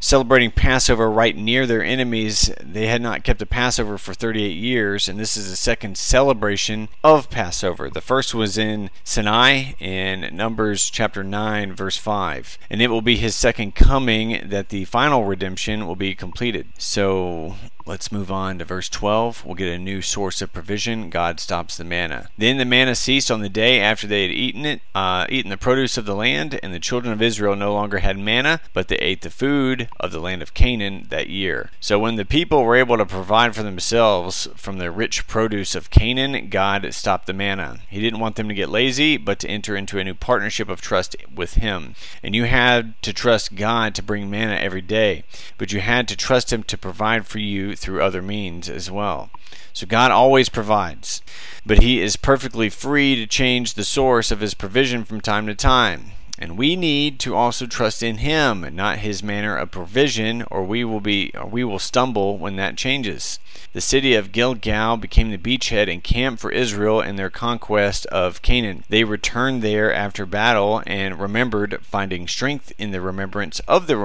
celebrating 0.00 0.50
Passover 0.50 1.10
right 1.10 1.36
near 1.36 1.66
their 1.66 1.84
enemies. 1.84 2.52
They 2.60 2.86
had 2.86 3.02
not 3.02 3.24
kept 3.24 3.42
a 3.42 3.46
Passover 3.46 3.98
for 3.98 4.14
38 4.14 4.48
years, 4.50 5.08
and 5.08 5.18
this 5.18 5.36
is 5.36 5.50
the 5.50 5.56
second 5.56 5.98
celebration 5.98 6.88
of 7.02 7.30
Passover. 7.30 7.90
The 7.90 8.00
first 8.00 8.34
was 8.34 8.58
in 8.58 8.90
Sinai 9.04 9.74
in 9.78 10.34
Numbers 10.36 10.90
chapter 10.90 11.22
9, 11.24 11.74
verse 11.74 11.96
5. 11.96 12.58
And 12.70 12.82
it 12.82 12.88
will 12.88 13.02
be 13.02 13.16
his 13.16 13.34
second 13.34 13.74
coming 13.74 14.40
that 14.48 14.68
the 14.68 14.84
final 14.84 15.24
redemption 15.24 15.86
will 15.86 15.96
be 15.96 16.14
completed. 16.14 16.68
So 16.78 17.56
Let's 17.88 18.10
move 18.10 18.32
on 18.32 18.58
to 18.58 18.64
verse 18.64 18.88
12. 18.88 19.44
We'll 19.44 19.54
get 19.54 19.68
a 19.68 19.78
new 19.78 20.02
source 20.02 20.42
of 20.42 20.52
provision. 20.52 21.08
God 21.08 21.38
stops 21.38 21.76
the 21.76 21.84
manna. 21.84 22.30
Then 22.36 22.58
the 22.58 22.64
manna 22.64 22.96
ceased 22.96 23.30
on 23.30 23.42
the 23.42 23.48
day 23.48 23.80
after 23.80 24.08
they 24.08 24.22
had 24.22 24.32
eaten 24.32 24.66
it, 24.66 24.80
uh, 24.92 25.26
eaten 25.28 25.50
the 25.50 25.56
produce 25.56 25.96
of 25.96 26.04
the 26.04 26.16
land, 26.16 26.58
and 26.64 26.74
the 26.74 26.80
children 26.80 27.12
of 27.12 27.22
Israel 27.22 27.54
no 27.54 27.72
longer 27.72 27.98
had 27.98 28.18
manna, 28.18 28.60
but 28.72 28.88
they 28.88 28.96
ate 28.96 29.22
the 29.22 29.30
food 29.30 29.88
of 30.00 30.10
the 30.10 30.18
land 30.18 30.42
of 30.42 30.52
Canaan 30.52 31.06
that 31.10 31.28
year. 31.28 31.70
So 31.78 31.96
when 31.96 32.16
the 32.16 32.24
people 32.24 32.64
were 32.64 32.74
able 32.74 32.96
to 32.96 33.06
provide 33.06 33.54
for 33.54 33.62
themselves 33.62 34.48
from 34.56 34.78
the 34.78 34.90
rich 34.90 35.28
produce 35.28 35.76
of 35.76 35.90
Canaan, 35.90 36.48
God 36.50 36.92
stopped 36.92 37.28
the 37.28 37.32
manna. 37.32 37.78
He 37.88 38.00
didn't 38.00 38.18
want 38.18 38.34
them 38.34 38.48
to 38.48 38.54
get 38.54 38.68
lazy, 38.68 39.16
but 39.16 39.38
to 39.38 39.48
enter 39.48 39.76
into 39.76 40.00
a 40.00 40.04
new 40.04 40.14
partnership 40.14 40.68
of 40.68 40.80
trust 40.80 41.14
with 41.32 41.54
Him. 41.54 41.94
And 42.20 42.34
you 42.34 42.46
had 42.46 43.00
to 43.02 43.12
trust 43.12 43.54
God 43.54 43.94
to 43.94 44.02
bring 44.02 44.28
manna 44.28 44.56
every 44.56 44.82
day, 44.82 45.22
but 45.56 45.72
you 45.72 45.78
had 45.78 46.08
to 46.08 46.16
trust 46.16 46.52
Him 46.52 46.64
to 46.64 46.76
provide 46.76 47.28
for 47.28 47.38
you 47.38 47.75
through 47.76 48.02
other 48.02 48.22
means 48.22 48.68
as 48.68 48.90
well. 48.90 49.30
So 49.72 49.86
God 49.86 50.10
always 50.10 50.48
provides, 50.48 51.22
but 51.64 51.82
He 51.82 52.00
is 52.00 52.16
perfectly 52.16 52.68
free 52.68 53.14
to 53.16 53.26
change 53.26 53.74
the 53.74 53.84
source 53.84 54.30
of 54.30 54.40
His 54.40 54.54
provision 54.54 55.04
from 55.04 55.20
time 55.20 55.46
to 55.46 55.54
time. 55.54 56.12
And 56.38 56.58
we 56.58 56.76
need 56.76 57.18
to 57.20 57.34
also 57.34 57.66
trust 57.66 58.02
in 58.02 58.18
him, 58.18 58.74
not 58.74 58.98
his 58.98 59.22
manner 59.22 59.56
of 59.56 59.70
provision, 59.70 60.42
or 60.50 60.64
we 60.64 60.84
will 60.84 61.00
be 61.00 61.30
or 61.34 61.46
we 61.46 61.64
will 61.64 61.78
stumble 61.78 62.36
when 62.36 62.56
that 62.56 62.76
changes. 62.76 63.38
The 63.72 63.80
city 63.80 64.14
of 64.14 64.32
Gilgal 64.32 64.98
became 64.98 65.30
the 65.30 65.38
beachhead 65.38 65.90
and 65.90 66.04
camp 66.04 66.38
for 66.38 66.50
Israel 66.50 67.00
in 67.00 67.16
their 67.16 67.30
conquest 67.30 68.04
of 68.06 68.42
Canaan. 68.42 68.84
They 68.88 69.04
returned 69.04 69.62
there 69.62 69.92
after 69.92 70.26
battle 70.26 70.82
and 70.86 71.18
remembered, 71.18 71.78
finding 71.82 72.28
strength 72.28 72.72
in 72.78 72.90
the 72.90 73.00
remembrance 73.00 73.60
of 73.60 73.86
the 73.86 73.96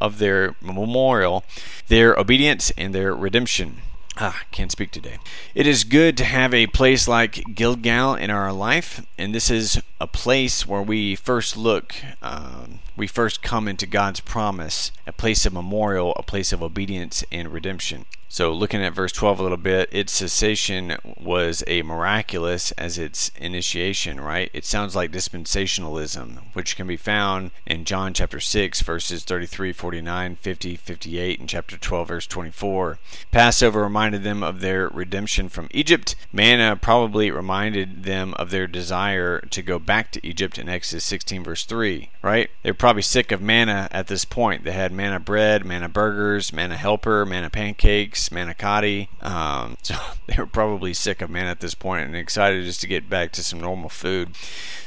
of 0.00 0.18
their 0.18 0.56
memorial, 0.60 1.44
their 1.88 2.14
obedience 2.18 2.70
and 2.76 2.94
their 2.94 3.14
redemption. 3.14 3.82
Ah, 4.20 4.42
can't 4.50 4.72
speak 4.72 4.90
today. 4.90 5.18
It 5.54 5.64
is 5.64 5.84
good 5.84 6.16
to 6.16 6.24
have 6.24 6.52
a 6.52 6.66
place 6.66 7.06
like 7.06 7.54
Gilgal 7.54 8.16
in 8.16 8.30
our 8.30 8.52
life, 8.52 9.06
and 9.16 9.32
this 9.32 9.48
is 9.48 9.80
a 10.00 10.08
place 10.08 10.66
where 10.66 10.82
we 10.82 11.14
first 11.14 11.56
look, 11.56 11.94
um, 12.20 12.80
we 12.98 13.06
first 13.06 13.42
come 13.42 13.68
into 13.68 13.86
God's 13.86 14.20
promise, 14.20 14.90
a 15.06 15.12
place 15.12 15.46
of 15.46 15.52
memorial, 15.52 16.12
a 16.16 16.22
place 16.22 16.52
of 16.52 16.62
obedience 16.62 17.24
and 17.30 17.52
redemption. 17.52 18.04
So, 18.30 18.52
looking 18.52 18.82
at 18.84 18.92
verse 18.92 19.12
12 19.12 19.40
a 19.40 19.42
little 19.42 19.56
bit, 19.56 19.88
its 19.90 20.12
cessation 20.12 20.96
was 21.16 21.64
a 21.66 21.80
miraculous 21.80 22.72
as 22.72 22.98
its 22.98 23.30
initiation, 23.36 24.20
right? 24.20 24.50
It 24.52 24.66
sounds 24.66 24.94
like 24.94 25.10
dispensationalism, 25.10 26.40
which 26.52 26.76
can 26.76 26.86
be 26.86 26.98
found 26.98 27.52
in 27.66 27.86
John 27.86 28.12
chapter 28.12 28.38
6, 28.38 28.82
verses 28.82 29.24
33, 29.24 29.72
49, 29.72 30.36
50, 30.36 30.76
58, 30.76 31.40
and 31.40 31.48
chapter 31.48 31.78
12, 31.78 32.08
verse 32.08 32.26
24. 32.26 32.98
Passover 33.30 33.82
reminded 33.82 34.24
them 34.24 34.42
of 34.42 34.60
their 34.60 34.88
redemption 34.88 35.48
from 35.48 35.68
Egypt. 35.70 36.14
Manna 36.30 36.76
probably 36.76 37.30
reminded 37.30 38.04
them 38.04 38.34
of 38.34 38.50
their 38.50 38.66
desire 38.66 39.40
to 39.40 39.62
go 39.62 39.78
back 39.78 40.12
to 40.12 40.26
Egypt 40.26 40.58
in 40.58 40.68
Exodus 40.68 41.04
16, 41.04 41.44
verse 41.44 41.64
3, 41.64 42.10
right? 42.20 42.50
They're 42.62 42.74
probably 42.88 43.02
sick 43.02 43.30
of 43.32 43.42
manna 43.42 43.86
at 43.90 44.06
this 44.06 44.24
point. 44.24 44.64
They 44.64 44.72
had 44.72 44.92
manna 44.92 45.20
bread, 45.20 45.62
manna 45.62 45.90
burgers, 45.90 46.54
manna 46.54 46.78
helper, 46.78 47.26
manna 47.26 47.50
pancakes 47.50 48.30
manicotti. 48.30 49.08
Um, 49.22 49.76
so 49.82 49.94
they 50.26 50.36
were 50.38 50.46
probably 50.46 50.94
sick 50.94 51.20
of 51.20 51.28
man 51.28 51.44
at 51.44 51.60
this 51.60 51.74
point 51.74 52.06
and 52.06 52.16
excited 52.16 52.64
just 52.64 52.80
to 52.80 52.86
get 52.86 53.10
back 53.10 53.30
to 53.32 53.44
some 53.44 53.60
normal 53.60 53.90
food. 53.90 54.30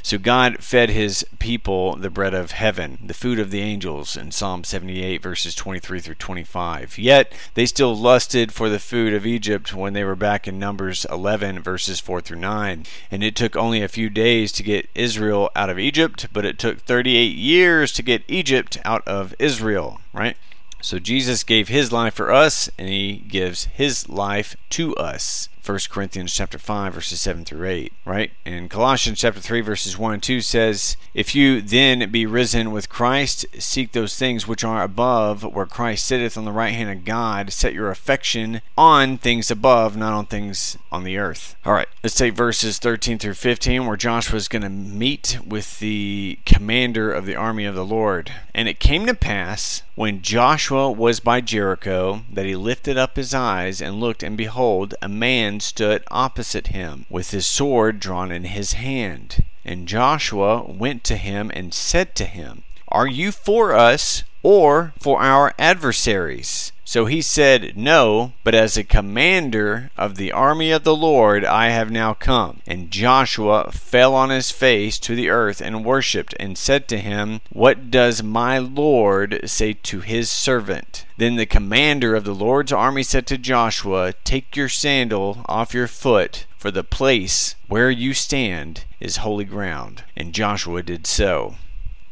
So 0.02 0.18
God 0.18 0.58
fed 0.58 0.90
his 0.90 1.24
people 1.38 1.94
the 1.94 2.10
bread 2.10 2.34
of 2.34 2.50
heaven, 2.50 2.98
the 3.04 3.14
food 3.14 3.38
of 3.38 3.52
the 3.52 3.60
angels 3.60 4.16
in 4.16 4.32
Psalm 4.32 4.64
78, 4.64 5.22
verses 5.22 5.54
23 5.54 6.00
through 6.00 6.16
25. 6.16 6.98
Yet 6.98 7.32
they 7.54 7.66
still 7.66 7.94
lusted 7.94 8.52
for 8.52 8.68
the 8.68 8.80
food 8.80 9.14
of 9.14 9.24
Egypt 9.24 9.72
when 9.72 9.92
they 9.92 10.02
were 10.02 10.16
back 10.16 10.48
in 10.48 10.58
Numbers 10.58 11.06
11, 11.08 11.62
verses 11.62 12.00
4 12.00 12.20
through 12.20 12.40
9. 12.40 12.84
And 13.12 13.22
it 13.22 13.36
took 13.36 13.54
only 13.54 13.80
a 13.80 13.86
few 13.86 14.10
days 14.10 14.50
to 14.52 14.64
get 14.64 14.90
Israel 14.96 15.50
out 15.54 15.70
of 15.70 15.78
Egypt, 15.78 16.26
but 16.32 16.44
it 16.44 16.58
took 16.58 16.80
38 16.80 17.36
years 17.36 17.91
to 17.94 18.02
get 18.02 18.24
Egypt 18.28 18.78
out 18.84 19.06
of 19.06 19.34
Israel, 19.38 20.00
right? 20.12 20.36
So 20.80 20.98
Jesus 20.98 21.44
gave 21.44 21.68
his 21.68 21.92
life 21.92 22.14
for 22.14 22.32
us 22.32 22.68
and 22.76 22.88
he 22.88 23.14
gives 23.14 23.64
his 23.66 24.08
life 24.08 24.56
to 24.70 24.94
us. 24.96 25.48
1 25.64 25.78
Corinthians 25.90 26.34
chapter 26.34 26.58
5 26.58 26.94
verses 26.94 27.20
7 27.20 27.44
through 27.44 27.68
8, 27.68 27.92
right? 28.04 28.32
And 28.44 28.68
Colossians 28.68 29.20
chapter 29.20 29.40
3 29.40 29.60
verses 29.60 29.96
1 29.96 30.14
and 30.14 30.22
2 30.22 30.40
says, 30.40 30.96
"If 31.14 31.36
you 31.36 31.62
then 31.62 32.10
be 32.10 32.26
risen 32.26 32.72
with 32.72 32.88
Christ, 32.88 33.46
seek 33.58 33.92
those 33.92 34.16
things 34.16 34.48
which 34.48 34.64
are 34.64 34.82
above, 34.82 35.44
where 35.44 35.66
Christ 35.66 36.06
sitteth 36.06 36.36
on 36.36 36.44
the 36.44 36.52
right 36.52 36.74
hand 36.74 36.90
of 36.90 37.04
God, 37.04 37.52
set 37.52 37.74
your 37.74 37.90
affection 37.90 38.60
on 38.76 39.18
things 39.18 39.52
above, 39.52 39.96
not 39.96 40.12
on 40.12 40.26
things 40.26 40.76
on 40.90 41.04
the 41.04 41.16
earth." 41.16 41.54
All 41.64 41.74
right, 41.74 41.88
let's 42.02 42.16
take 42.16 42.34
verses 42.34 42.78
13 42.78 43.18
through 43.18 43.34
15 43.34 43.86
where 43.86 43.96
Joshua 43.96 44.36
is 44.36 44.48
going 44.48 44.62
to 44.62 44.68
meet 44.68 45.38
with 45.46 45.78
the 45.78 46.38
commander 46.44 47.12
of 47.12 47.24
the 47.24 47.36
army 47.36 47.66
of 47.66 47.76
the 47.76 47.84
Lord. 47.84 48.32
And 48.52 48.68
it 48.68 48.80
came 48.80 49.06
to 49.06 49.14
pass 49.14 49.82
when 49.94 50.22
Joshua 50.22 50.90
was 50.90 51.20
by 51.20 51.40
Jericho 51.40 52.22
that 52.32 52.46
he 52.46 52.56
lifted 52.56 52.98
up 52.98 53.16
his 53.16 53.32
eyes 53.32 53.80
and 53.80 54.00
looked 54.00 54.22
and 54.22 54.36
behold 54.36 54.94
a 55.00 55.08
man 55.08 55.51
man 55.52 55.60
stood 55.60 56.02
opposite 56.10 56.68
him, 56.68 57.04
with 57.10 57.30
his 57.32 57.44
sword 57.44 58.00
drawn 58.00 58.32
in 58.32 58.44
his 58.44 58.72
hand. 58.72 59.44
And 59.66 59.86
Joshua 59.86 60.62
went 60.62 61.04
to 61.04 61.16
him 61.16 61.50
and 61.52 61.74
said 61.74 62.14
to 62.14 62.24
him, 62.24 62.62
Are 62.88 63.06
you 63.06 63.32
for 63.32 63.74
us 63.74 64.22
or 64.42 64.94
for 64.98 65.20
our 65.20 65.52
adversaries? 65.58 66.72
So 66.92 67.06
he 67.06 67.22
said, 67.22 67.74
No, 67.74 68.34
but 68.44 68.54
as 68.54 68.76
a 68.76 68.84
commander 68.84 69.90
of 69.96 70.16
the 70.16 70.30
army 70.30 70.70
of 70.72 70.84
the 70.84 70.94
Lord 70.94 71.42
I 71.42 71.70
have 71.70 71.90
now 71.90 72.12
come. 72.12 72.60
And 72.66 72.90
Joshua 72.90 73.72
fell 73.72 74.14
on 74.14 74.28
his 74.28 74.50
face 74.50 74.98
to 74.98 75.16
the 75.16 75.30
earth 75.30 75.62
and 75.62 75.86
worshipped, 75.86 76.34
and 76.38 76.58
said 76.58 76.88
to 76.88 76.98
him, 76.98 77.40
What 77.48 77.90
does 77.90 78.22
my 78.22 78.58
Lord 78.58 79.40
say 79.46 79.72
to 79.72 80.00
his 80.00 80.30
servant? 80.30 81.06
Then 81.16 81.36
the 81.36 81.46
commander 81.46 82.14
of 82.14 82.24
the 82.24 82.34
Lord's 82.34 82.72
army 82.72 83.04
said 83.04 83.26
to 83.28 83.38
Joshua, 83.38 84.12
Take 84.22 84.54
your 84.54 84.68
sandal 84.68 85.46
off 85.46 85.72
your 85.72 85.88
foot, 85.88 86.44
for 86.58 86.70
the 86.70 86.84
place 86.84 87.54
where 87.68 87.90
you 87.90 88.12
stand 88.12 88.84
is 89.00 89.16
holy 89.16 89.46
ground. 89.46 90.04
And 90.14 90.34
Joshua 90.34 90.82
did 90.82 91.06
so. 91.06 91.54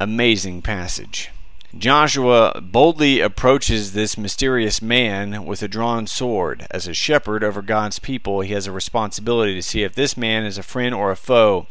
Amazing 0.00 0.62
passage. 0.62 1.30
Joshua 1.76 2.60
boldly 2.60 3.20
approaches 3.20 3.92
this 3.92 4.18
mysterious 4.18 4.82
man 4.82 5.44
with 5.44 5.62
a 5.62 5.68
drawn 5.68 6.08
sword. 6.08 6.66
As 6.72 6.88
a 6.88 6.94
shepherd 6.94 7.44
over 7.44 7.62
God's 7.62 8.00
people, 8.00 8.40
he 8.40 8.52
has 8.54 8.66
a 8.66 8.72
responsibility 8.72 9.54
to 9.54 9.62
see 9.62 9.84
if 9.84 9.94
this 9.94 10.16
man 10.16 10.44
is 10.44 10.58
a 10.58 10.64
friend 10.64 10.92
or 10.92 11.12
a 11.12 11.16
foe. 11.16 11.68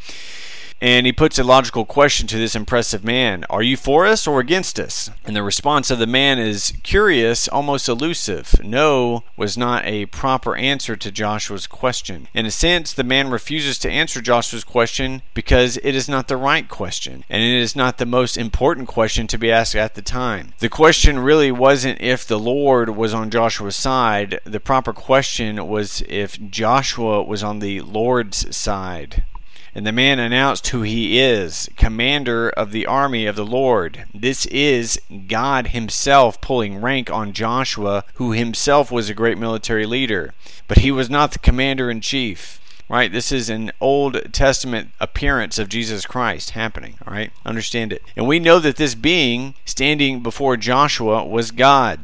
And 0.82 1.06
he 1.06 1.12
puts 1.12 1.38
a 1.38 1.44
logical 1.44 1.86
question 1.86 2.26
to 2.28 2.38
this 2.38 2.56
impressive 2.56 3.04
man 3.04 3.46
Are 3.50 3.62
you 3.62 3.76
for 3.76 4.06
us 4.06 4.26
or 4.26 4.40
against 4.40 4.80
us? 4.80 5.10
And 5.26 5.36
the 5.36 5.44
response 5.44 5.92
of 5.92 6.00
the 6.00 6.08
man 6.08 6.40
is 6.40 6.74
curious, 6.84 7.48
almost 7.48 7.90
elusive. 7.90 8.56
No 8.64 9.24
was 9.36 9.58
not 9.58 9.86
a 9.86 10.06
proper 10.08 10.56
answer 10.56 10.96
to 10.96 11.12
Joshua's 11.12 11.68
question. 11.68 12.28
In 12.34 12.46
a 12.46 12.52
sense, 12.52 12.94
the 12.94 13.04
man 13.04 13.30
refuses 13.30 13.78
to 13.80 13.92
answer 13.92 14.22
Joshua's 14.22 14.64
question 14.64 15.22
because 15.34 15.78
it 15.78 15.96
is 15.96 16.08
not 16.08 16.28
the 16.28 16.38
right 16.38 16.68
question, 16.70 17.26
and 17.30 17.44
it 17.44 17.58
is 17.58 17.76
not 17.76 17.98
the 17.98 18.06
most 18.06 18.38
important 18.38 18.88
question 18.88 19.28
to 19.28 19.38
be 19.38 19.52
asked 19.52 19.76
at 19.76 19.96
the 19.96 20.02
time. 20.02 20.54
The 20.60 20.70
question 20.70 21.20
really 21.20 21.52
wasn't 21.52 22.02
if 22.02 22.26
the 22.26 22.40
Lord 22.40 22.90
was 22.90 23.14
on 23.14 23.30
Joshua's 23.30 23.76
side, 23.76 24.40
the 24.46 24.60
proper 24.60 24.94
question 24.94 25.68
was 25.68 26.04
if 26.08 26.40
Joshua 26.50 27.24
was 27.24 27.44
on 27.44 27.60
the 27.60 27.82
Lord's 27.82 28.56
side. 28.56 29.24
And 29.76 29.86
the 29.86 29.92
man 29.92 30.20
announced 30.20 30.68
who 30.68 30.82
he 30.82 31.20
is 31.20 31.70
commander 31.78 32.50
of 32.50 32.72
the 32.72 32.86
army 32.86 33.26
of 33.26 33.36
the 33.36 33.46
Lord. 33.46 34.06
This 34.14 34.46
is 34.48 35.00
God 35.28 35.68
Himself 35.68 36.42
pulling 36.42 36.82
rank 36.82 37.12
on 37.12 37.34
Joshua, 37.34 38.04
who 38.16 38.32
himself 38.32 38.92
was 38.92 39.10
a 39.10 39.14
great 39.14 39.38
military 39.38 39.86
leader. 39.86 40.34
But 40.68 40.80
he 40.80 40.92
was 40.92 41.10
not 41.10 41.32
the 41.32 41.40
commander 41.40 41.90
in 41.92 42.02
chief. 42.02 42.60
Right? 42.90 43.12
This 43.12 43.32
is 43.32 43.52
an 43.52 43.72
Old 43.80 44.34
Testament 44.34 44.90
appearance 45.00 45.60
of 45.60 45.70
Jesus 45.70 46.08
Christ 46.08 46.52
happening. 46.52 46.96
All 47.06 47.14
right? 47.14 47.32
Understand 47.46 47.94
it. 47.94 48.02
And 48.16 48.28
we 48.28 48.40
know 48.40 48.58
that 48.58 48.78
this 48.78 48.96
being 48.96 49.54
standing 49.64 50.24
before 50.24 50.58
Joshua 50.58 51.24
was 51.24 51.52
God. 51.52 52.00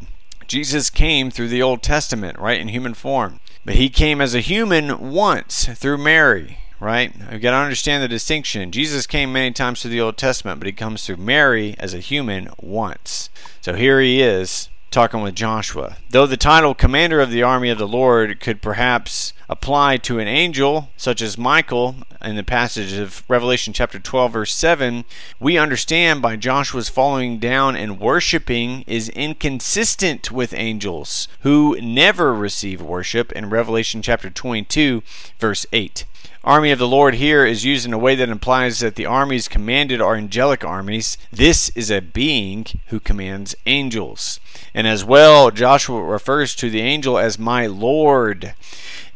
Jesus 0.45 0.91
came 0.91 1.31
through 1.31 1.47
the 1.47 1.63
Old 1.63 1.81
Testament, 1.81 2.37
right, 2.37 2.61
in 2.61 2.67
human 2.67 2.93
form. 2.93 3.39
But 3.65 3.75
he 3.75 3.89
came 3.89 4.21
as 4.21 4.35
a 4.35 4.41
human 4.41 5.11
once 5.11 5.65
through 5.65 5.97
Mary 5.97 6.59
right? 6.79 7.13
We've 7.31 7.41
got 7.41 7.51
to 7.51 7.57
understand 7.57 8.03
the 8.03 8.07
distinction. 8.07 8.71
Jesus 8.71 9.07
came 9.07 9.33
many 9.33 9.51
times 9.51 9.81
through 9.81 9.91
the 9.91 10.01
Old 10.01 10.17
Testament, 10.17 10.59
but 10.59 10.67
he 10.67 10.73
comes 10.73 11.05
through 11.05 11.17
Mary 11.17 11.75
as 11.79 11.93
a 11.93 11.99
human 11.99 12.49
once. 12.59 13.29
So 13.61 13.73
here 13.73 13.99
he 14.01 14.21
is 14.21 14.69
talking 14.95 15.21
with 15.21 15.35
Joshua. 15.35 15.97
Though 16.11 16.25
the 16.25 16.37
title 16.37 16.73
commander 16.73 17.19
of 17.19 17.29
the 17.29 17.43
army 17.43 17.69
of 17.69 17.77
the 17.77 17.87
Lord 17.87 18.39
could 18.39 18.61
perhaps 18.61 19.33
apply 19.49 19.97
to 19.97 20.19
an 20.19 20.27
angel 20.29 20.89
such 20.95 21.21
as 21.21 21.37
Michael 21.37 21.95
in 22.21 22.37
the 22.37 22.43
passage 22.43 22.93
of 22.93 23.23
Revelation 23.27 23.73
chapter 23.73 23.99
12 23.99 24.31
verse 24.31 24.53
7, 24.53 25.03
we 25.37 25.57
understand 25.57 26.21
by 26.21 26.37
Joshua's 26.37 26.87
falling 26.87 27.39
down 27.39 27.75
and 27.75 27.99
worshiping 27.99 28.85
is 28.87 29.09
inconsistent 29.09 30.31
with 30.31 30.53
angels 30.53 31.27
who 31.41 31.77
never 31.81 32.33
receive 32.33 32.81
worship 32.81 33.33
in 33.33 33.49
Revelation 33.49 34.01
chapter 34.01 34.29
22 34.29 35.03
verse 35.39 35.65
8 35.73 36.05
army 36.45 36.69
of 36.69 36.77
the 36.77 36.87
Lord 36.87 37.15
here 37.15 37.43
is 37.43 37.65
used 37.65 37.87
in 37.87 37.93
a 37.93 37.97
way 37.97 38.13
that 38.13 38.29
implies 38.29 38.79
that 38.79 38.95
the 38.95 39.07
armies 39.07 39.47
commanded 39.47 39.99
are 39.99 40.15
angelic 40.15 40.63
armies. 40.63 41.17
This 41.31 41.69
is 41.69 41.89
a 41.89 42.01
being 42.01 42.65
who 42.87 42.99
commands 42.99 43.55
angels. 43.65 44.39
And 44.73 44.85
as 44.85 45.03
well, 45.03 45.49
Joshua 45.49 46.03
refers 46.03 46.55
to 46.55 46.69
the 46.69 46.81
angel 46.81 47.17
as 47.17 47.39
my 47.39 47.65
Lord. 47.65 48.53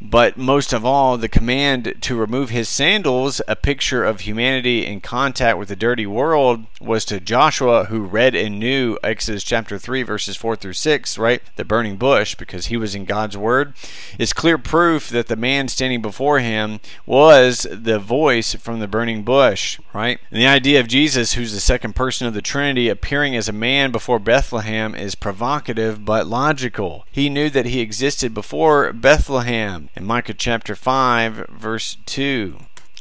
But 0.02 0.38
most 0.38 0.72
of 0.72 0.86
all, 0.86 1.18
the 1.18 1.28
command 1.28 1.96
to 2.02 2.16
remove 2.16 2.50
his 2.50 2.70
sandals, 2.70 3.42
a 3.48 3.56
picture 3.56 4.04
of 4.04 4.22
humanity 4.22 4.86
in 4.86 5.02
contact 5.02 5.58
with 5.58 5.68
the 5.68 5.76
dirty 5.76 6.06
world, 6.06 6.66
was 6.80 7.04
to 7.06 7.20
Joshua, 7.20 7.86
who 7.86 8.02
read 8.02 8.34
and 8.34 8.60
knew 8.60 8.98
Exodus 9.04 9.44
chapter 9.44 9.78
3, 9.78 10.04
verses 10.04 10.38
4 10.38 10.56
through 10.56 10.74
6, 10.74 11.18
right? 11.18 11.42
The 11.58 11.66
burning 11.66 11.98
bush, 11.98 12.36
because 12.36 12.68
he 12.68 12.78
was 12.78 12.96
in 12.96 13.04
God's 13.04 13.38
word, 13.38 13.74
is 14.18 14.32
clear 14.32 14.58
proof 14.58 15.10
that 15.10 15.28
the 15.28 15.36
man 15.36 15.68
standing 15.68 16.02
before 16.02 16.40
him 16.40 16.80
was 17.06 17.68
the 17.70 18.00
voice 18.00 18.56
from 18.56 18.80
the 18.80 18.88
burning 18.88 19.24
bush, 19.24 19.80
right? 19.94 20.20
And 20.32 20.40
the 20.40 20.48
idea 20.48 20.80
of 20.80 20.88
Jesus, 20.88 21.34
who's 21.34 21.52
the 21.52 21.60
second 21.60 21.96
person 21.96 22.26
of 22.26 22.34
the 22.34 22.42
Trinity, 22.42 22.88
appearing 22.88 23.36
as 23.36 23.50
a 23.50 23.54
man 23.54 23.92
before 23.92 24.20
Bethlehem 24.20 24.96
is 24.96 25.14
provocative 25.16 26.06
but 26.06 26.26
logical. 26.26 27.06
He 27.12 27.30
knew 27.30 27.50
that 27.50 27.66
he 27.66 27.82
existed 27.82 28.34
before 28.34 28.94
Bethlehem. 28.94 29.89
In 29.96 30.06
Micah 30.06 30.34
chapter 30.34 30.76
5, 30.76 31.48
verse 31.50 31.98
2, 32.06 32.58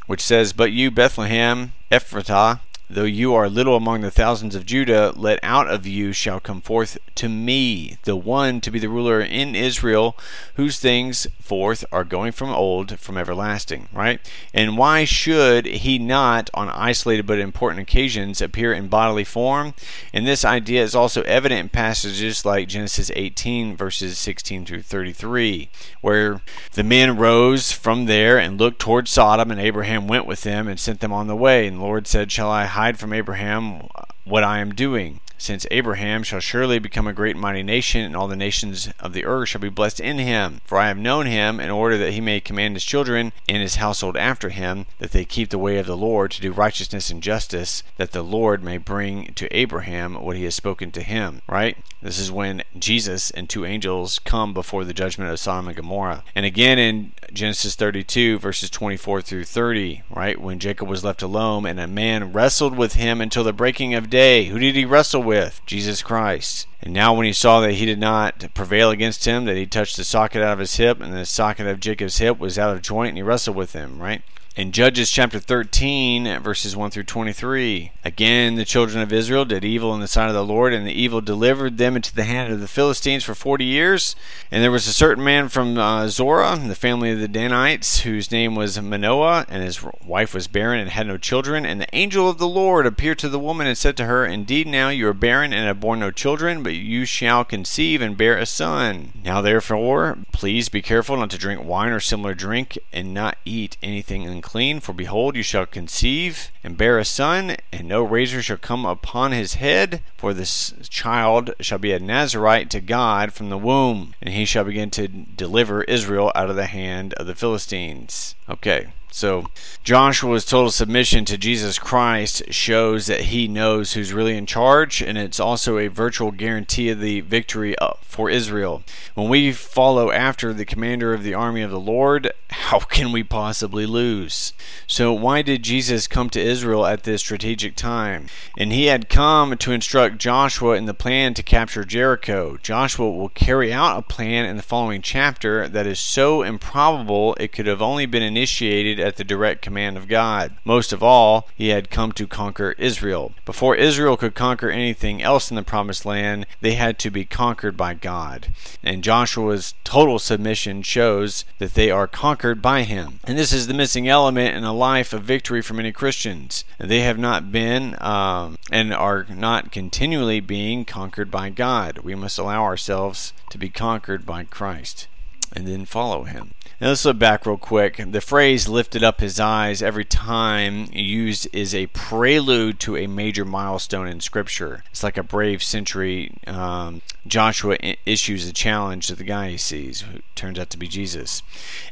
which 0.07 0.21
says, 0.21 0.53
But 0.53 0.71
you, 0.71 0.89
Bethlehem, 0.91 1.73
Ephratah, 1.91 2.61
Though 2.91 3.03
you 3.03 3.35
are 3.35 3.47
little 3.49 3.75
among 3.75 4.01
the 4.01 4.09
thousands 4.09 4.55
of 4.55 4.65
Judah, 4.65 5.13
let 5.15 5.39
out 5.43 5.69
of 5.69 5.85
you 5.85 6.11
shall 6.11 6.39
come 6.39 6.59
forth 6.59 6.97
to 7.15 7.29
me 7.29 7.97
the 8.01 8.15
one 8.15 8.61
to 8.61 8.71
be 8.71 8.79
the 8.79 8.89
ruler 8.89 9.21
in 9.21 9.53
Israel, 9.53 10.17
whose 10.55 10.79
things 10.79 11.27
forth 11.39 11.85
are 11.91 12.03
going 12.03 12.31
from 12.31 12.49
old, 12.49 12.97
from 12.97 13.15
everlasting. 13.15 13.89
Right? 13.93 14.19
And 14.55 14.75
why 14.75 15.05
should 15.05 15.67
he 15.67 15.99
not, 15.99 16.49
on 16.55 16.67
isolated 16.69 17.27
but 17.27 17.37
important 17.37 17.81
occasions, 17.81 18.41
appear 18.41 18.73
in 18.73 18.87
bodily 18.87 19.23
form? 19.23 19.75
And 20.11 20.25
this 20.25 20.43
idea 20.43 20.81
is 20.81 20.95
also 20.95 21.21
evident 21.23 21.59
in 21.59 21.69
passages 21.69 22.43
like 22.43 22.67
Genesis 22.67 23.11
18, 23.13 23.77
verses 23.77 24.17
16 24.17 24.65
through 24.65 24.81
33, 24.81 25.69
where 26.01 26.41
the 26.73 26.83
men 26.83 27.17
rose 27.17 27.71
from 27.71 28.05
there 28.05 28.39
and 28.39 28.57
looked 28.57 28.79
toward 28.79 29.07
Sodom, 29.07 29.51
and 29.51 29.61
Abraham 29.61 30.07
went 30.07 30.25
with 30.25 30.41
them 30.41 30.67
and 30.67 30.79
sent 30.79 31.01
them 31.01 31.13
on 31.13 31.27
the 31.27 31.35
way. 31.35 31.67
And 31.67 31.77
the 31.77 31.83
Lord 31.83 32.07
said, 32.07 32.31
Shall 32.31 32.49
I 32.49 32.65
hide 32.79 32.97
from 32.97 33.11
Abraham 33.11 33.89
what 34.23 34.41
I 34.41 34.59
am 34.59 34.73
doing? 34.73 35.19
Since 35.39 35.65
Abraham 35.71 36.21
shall 36.21 36.39
surely 36.39 36.77
become 36.77 37.07
a 37.07 37.13
great 37.13 37.31
and 37.31 37.41
mighty 37.41 37.63
nation, 37.63 38.01
and 38.01 38.15
all 38.15 38.27
the 38.27 38.35
nations 38.35 38.89
of 38.99 39.13
the 39.13 39.25
earth 39.25 39.49
shall 39.49 39.61
be 39.61 39.69
blessed 39.69 39.99
in 39.99 40.19
him. 40.19 40.61
For 40.65 40.77
I 40.77 40.87
have 40.87 40.97
known 40.97 41.25
him, 41.25 41.59
in 41.59 41.69
order 41.69 41.97
that 41.97 42.13
he 42.13 42.21
may 42.21 42.39
command 42.39 42.75
his 42.75 42.83
children 42.83 43.31
and 43.47 43.61
his 43.61 43.75
household 43.75 44.17
after 44.17 44.49
him, 44.49 44.85
that 44.99 45.11
they 45.11 45.25
keep 45.25 45.49
the 45.49 45.57
way 45.57 45.77
of 45.77 45.87
the 45.87 45.97
Lord 45.97 46.31
to 46.31 46.41
do 46.41 46.51
righteousness 46.51 47.09
and 47.09 47.23
justice, 47.23 47.81
that 47.97 48.11
the 48.11 48.21
Lord 48.21 48.63
may 48.63 48.77
bring 48.77 49.33
to 49.33 49.55
Abraham 49.55 50.15
what 50.15 50.35
he 50.35 50.43
has 50.43 50.55
spoken 50.55 50.91
to 50.91 51.01
him. 51.01 51.41
Right? 51.47 51.77
This 52.01 52.19
is 52.19 52.31
when 52.31 52.63
Jesus 52.77 53.31
and 53.31 53.49
two 53.49 53.65
angels 53.65 54.19
come 54.19 54.53
before 54.53 54.85
the 54.85 54.93
judgment 54.93 55.31
of 55.31 55.39
Sodom 55.39 55.67
and 55.67 55.75
Gomorrah. 55.75 56.23
And 56.35 56.45
again 56.45 56.79
in 56.79 57.13
Genesis 57.33 57.75
32, 57.75 58.39
verses 58.39 58.69
24 58.69 59.21
through 59.21 59.43
30, 59.43 60.03
right? 60.09 60.39
When 60.39 60.59
Jacob 60.59 60.87
was 60.87 61.03
left 61.03 61.21
alone, 61.21 61.65
and 61.65 61.79
a 61.79 61.87
man 61.87 62.33
wrestled 62.33 62.77
with 62.77 62.93
him 62.93 63.21
until 63.21 63.43
the 63.43 63.53
breaking 63.53 63.93
of 63.93 64.09
day. 64.09 64.45
Who 64.45 64.59
did 64.59 64.75
he 64.75 64.85
wrestle 64.85 65.23
with? 65.23 65.28
Jesus 65.65 66.01
Christ. 66.01 66.67
And 66.81 66.93
now, 66.93 67.13
when 67.13 67.25
he 67.25 67.33
saw 67.33 67.59
that 67.61 67.73
he 67.73 67.85
did 67.85 67.99
not 67.99 68.53
prevail 68.53 68.89
against 68.89 69.25
him, 69.25 69.45
that 69.45 69.57
he 69.57 69.65
touched 69.65 69.97
the 69.97 70.03
socket 70.03 70.41
out 70.41 70.53
of 70.53 70.59
his 70.59 70.75
hip, 70.77 71.01
and 71.01 71.13
the 71.13 71.25
socket 71.25 71.67
of 71.67 71.79
Jacob's 71.79 72.17
hip 72.17 72.39
was 72.39 72.57
out 72.57 72.75
of 72.75 72.81
joint, 72.81 73.09
and 73.09 73.17
he 73.17 73.23
wrestled 73.23 73.55
with 73.55 73.73
him, 73.73 74.01
right? 74.01 74.21
In 74.59 74.73
Judges 74.73 75.09
chapter 75.09 75.39
13, 75.39 76.41
verses 76.41 76.75
1 76.75 76.91
through 76.91 77.03
23, 77.03 77.93
again 78.03 78.55
the 78.55 78.65
children 78.65 79.01
of 79.01 79.13
Israel 79.13 79.45
did 79.45 79.63
evil 79.63 79.93
in 79.95 80.01
the 80.01 80.07
sight 80.07 80.27
of 80.27 80.33
the 80.33 80.43
Lord, 80.43 80.73
and 80.73 80.85
the 80.85 80.91
evil 80.91 81.21
delivered 81.21 81.77
them 81.77 81.95
into 81.95 82.13
the 82.13 82.25
hand 82.25 82.51
of 82.51 82.59
the 82.59 82.67
Philistines 82.67 83.23
for 83.23 83.33
40 83.33 83.63
years. 83.63 84.17
And 84.51 84.61
there 84.61 84.69
was 84.69 84.85
a 84.85 84.91
certain 84.91 85.23
man 85.23 85.47
from 85.47 85.77
uh, 85.77 86.09
Zorah, 86.09 86.59
the 86.61 86.75
family 86.75 87.09
of 87.09 87.21
the 87.21 87.29
Danites, 87.29 88.01
whose 88.01 88.33
name 88.33 88.53
was 88.53 88.81
Manoah, 88.81 89.45
and 89.47 89.63
his 89.63 89.81
wife 90.03 90.33
was 90.33 90.49
barren 90.49 90.81
and 90.81 90.89
had 90.89 91.07
no 91.07 91.15
children. 91.15 91.65
And 91.65 91.79
the 91.79 91.95
angel 91.95 92.29
of 92.29 92.37
the 92.37 92.45
Lord 92.45 92.85
appeared 92.85 93.19
to 93.19 93.29
the 93.29 93.39
woman 93.39 93.65
and 93.65 93.77
said 93.77 93.95
to 93.95 94.07
her, 94.07 94.25
Indeed, 94.25 94.67
now 94.67 94.89
you 94.89 95.07
are 95.07 95.13
barren 95.13 95.53
and 95.53 95.67
have 95.67 95.79
borne 95.79 96.01
no 96.01 96.11
children, 96.11 96.63
but 96.63 96.73
you 96.73 97.05
shall 97.05 97.45
conceive 97.45 98.01
and 98.01 98.17
bear 98.17 98.37
a 98.37 98.45
son. 98.45 99.13
Now 99.23 99.39
therefore, 99.39 100.17
please 100.33 100.67
be 100.67 100.81
careful 100.81 101.15
not 101.15 101.29
to 101.29 101.37
drink 101.37 101.63
wine 101.63 101.93
or 101.93 102.01
similar 102.01 102.33
drink, 102.33 102.77
and 102.91 103.13
not 103.13 103.37
eat 103.45 103.77
anything 103.81 104.27
unclean 104.27 104.48
unclean, 104.49 104.79
for 104.79 104.93
behold, 104.93 105.35
you 105.35 105.43
shall 105.43 105.67
conceive 105.67 106.49
and 106.63 106.75
bear 106.75 106.97
a 106.97 107.05
son, 107.05 107.55
and 107.71 107.87
no 107.87 108.01
razor 108.01 108.41
shall 108.41 108.57
come 108.57 108.83
upon 108.83 109.31
his 109.31 109.55
head, 109.55 110.01
for 110.17 110.33
this 110.33 110.73
child 110.89 111.53
shall 111.59 111.77
be 111.77 111.91
a 111.91 111.99
Nazarite 111.99 112.71
to 112.71 112.81
God 112.81 113.31
from 113.31 113.49
the 113.49 113.59
womb, 113.59 114.15
and 114.19 114.33
he 114.33 114.45
shall 114.45 114.63
begin 114.63 114.89
to 114.89 115.07
deliver 115.07 115.83
Israel 115.83 116.31
out 116.33 116.49
of 116.49 116.55
the 116.55 116.65
hand 116.65 117.13
of 117.13 117.27
the 117.27 117.35
Philistines. 117.35 118.33
Okay, 118.49 118.87
so 119.11 119.45
Joshua's 119.83 120.45
total 120.45 120.71
submission 120.71 121.25
to 121.25 121.37
Jesus 121.37 121.79
Christ 121.79 122.43
shows 122.51 123.07
that 123.07 123.21
he 123.21 123.47
knows 123.47 123.93
who's 123.93 124.13
really 124.13 124.37
in 124.37 124.45
charge, 124.45 125.01
and 125.01 125.17
it's 125.17 125.39
also 125.39 125.77
a 125.77 125.87
virtual 125.87 126.31
guarantee 126.31 126.89
of 126.89 126.99
the 126.99 127.21
victory 127.21 127.77
uh, 127.79 127.93
for 128.01 128.29
Israel. 128.29 128.83
When 129.15 129.29
we 129.29 129.51
follow 129.51 130.11
after 130.11 130.53
the 130.53 130.65
commander 130.65 131.13
of 131.13 131.23
the 131.23 131.33
army 131.33 131.61
of 131.61 131.71
the 131.71 131.79
Lord, 131.79 132.31
how 132.49 132.79
can 132.79 133.11
we 133.11 133.23
possibly 133.23 133.85
lose? 133.85 134.53
So, 134.85 135.13
why 135.13 135.41
did 135.41 135.63
Jesus 135.63 136.07
come 136.07 136.29
to 136.31 136.39
Israel 136.39 136.85
at 136.85 137.03
this 137.03 137.21
strategic 137.21 137.75
time? 137.75 138.27
And 138.57 138.71
he 138.71 138.85
had 138.85 139.09
come 139.09 139.57
to 139.57 139.71
instruct 139.71 140.17
Joshua 140.17 140.75
in 140.75 140.85
the 140.85 140.93
plan 140.93 141.33
to 141.35 141.43
capture 141.43 141.83
Jericho. 141.83 142.57
Joshua 142.61 143.09
will 143.09 143.29
carry 143.29 143.73
out 143.73 143.97
a 143.97 144.01
plan 144.01 144.45
in 144.45 144.57
the 144.57 144.63
following 144.63 145.01
chapter 145.01 145.67
that 145.67 145.87
is 145.87 145.99
so 145.99 146.43
improbable 146.43 147.35
it 147.39 147.51
could 147.51 147.67
have 147.67 147.81
only 147.81 148.05
been 148.05 148.23
initiated 148.23 148.98
at 148.99 149.15
the 149.15 149.23
direct 149.23 149.61
command 149.61 149.97
of 149.97 150.07
God. 150.07 150.55
Most 150.63 150.91
of 150.93 151.03
all, 151.03 151.47
he 151.55 151.69
had 151.69 151.89
come 151.89 152.11
to 152.13 152.27
conquer 152.27 152.75
Israel. 152.77 153.33
Before 153.45 153.75
Israel 153.75 154.17
could 154.17 154.35
conquer 154.35 154.69
anything 154.69 155.21
else 155.21 155.49
in 155.49 155.55
the 155.55 155.63
promised 155.63 156.05
land, 156.05 156.45
they 156.61 156.73
had 156.73 156.99
to 156.99 157.09
be 157.09 157.25
conquered 157.25 157.77
by 157.77 157.93
God. 157.93 158.47
And 158.83 159.03
Joshua's 159.03 159.73
total 159.83 160.19
submission 160.19 160.81
shows 160.81 161.45
that 161.57 161.73
they 161.73 161.91
are 161.91 162.07
conquered 162.07 162.61
by 162.61 162.83
him. 162.83 163.19
And 163.23 163.37
this 163.37 163.53
is 163.53 163.67
the 163.67 163.73
missing 163.73 164.07
element 164.07 164.55
in 164.55 164.63
a 164.63 164.73
life 164.73 165.13
of 165.13 165.23
victory 165.23 165.61
for 165.61 165.73
many 165.73 165.91
Christians. 165.91 166.63
They 166.77 167.01
have 167.01 167.17
not 167.17 167.51
been 167.51 167.95
um, 168.01 168.57
and 168.71 168.93
are 168.93 169.25
not 169.29 169.71
continually 169.71 170.39
being 170.39 170.85
conquered 170.85 171.31
by 171.31 171.49
God. 171.49 171.99
We 171.99 172.15
must 172.15 172.37
allow 172.37 172.63
ourselves 172.63 173.33
to 173.49 173.57
be 173.57 173.69
conquered 173.69 174.25
by 174.25 174.43
Christ 174.43 175.07
and 175.53 175.67
then 175.67 175.85
follow 175.85 176.23
him. 176.23 176.53
Now 176.79 176.87
let's 176.87 177.03
look 177.03 177.19
back 177.19 177.45
real 177.45 177.57
quick. 177.57 178.01
The 178.11 178.21
phrase 178.21 178.69
lifted 178.69 179.03
up 179.03 179.19
his 179.19 179.37
eyes 179.37 179.81
every 179.83 180.05
time 180.05 180.87
used 180.93 181.47
is 181.51 181.75
a 181.75 181.87
prelude 181.87 182.79
to 182.81 182.95
a 182.95 183.07
major 183.07 183.43
milestone 183.43 184.07
in 184.07 184.21
Scripture. 184.21 184.85
It's 184.89 185.03
like 185.03 185.17
a 185.17 185.23
brave 185.23 185.61
century. 185.61 186.37
Um, 186.47 187.01
Joshua 187.27 187.77
issues 188.05 188.47
a 188.47 188.53
challenge 188.53 189.07
to 189.07 189.15
the 189.15 189.25
guy 189.25 189.49
he 189.49 189.57
sees, 189.57 190.01
who 190.01 190.19
turns 190.35 190.57
out 190.57 190.69
to 190.69 190.77
be 190.77 190.87
Jesus. 190.87 191.43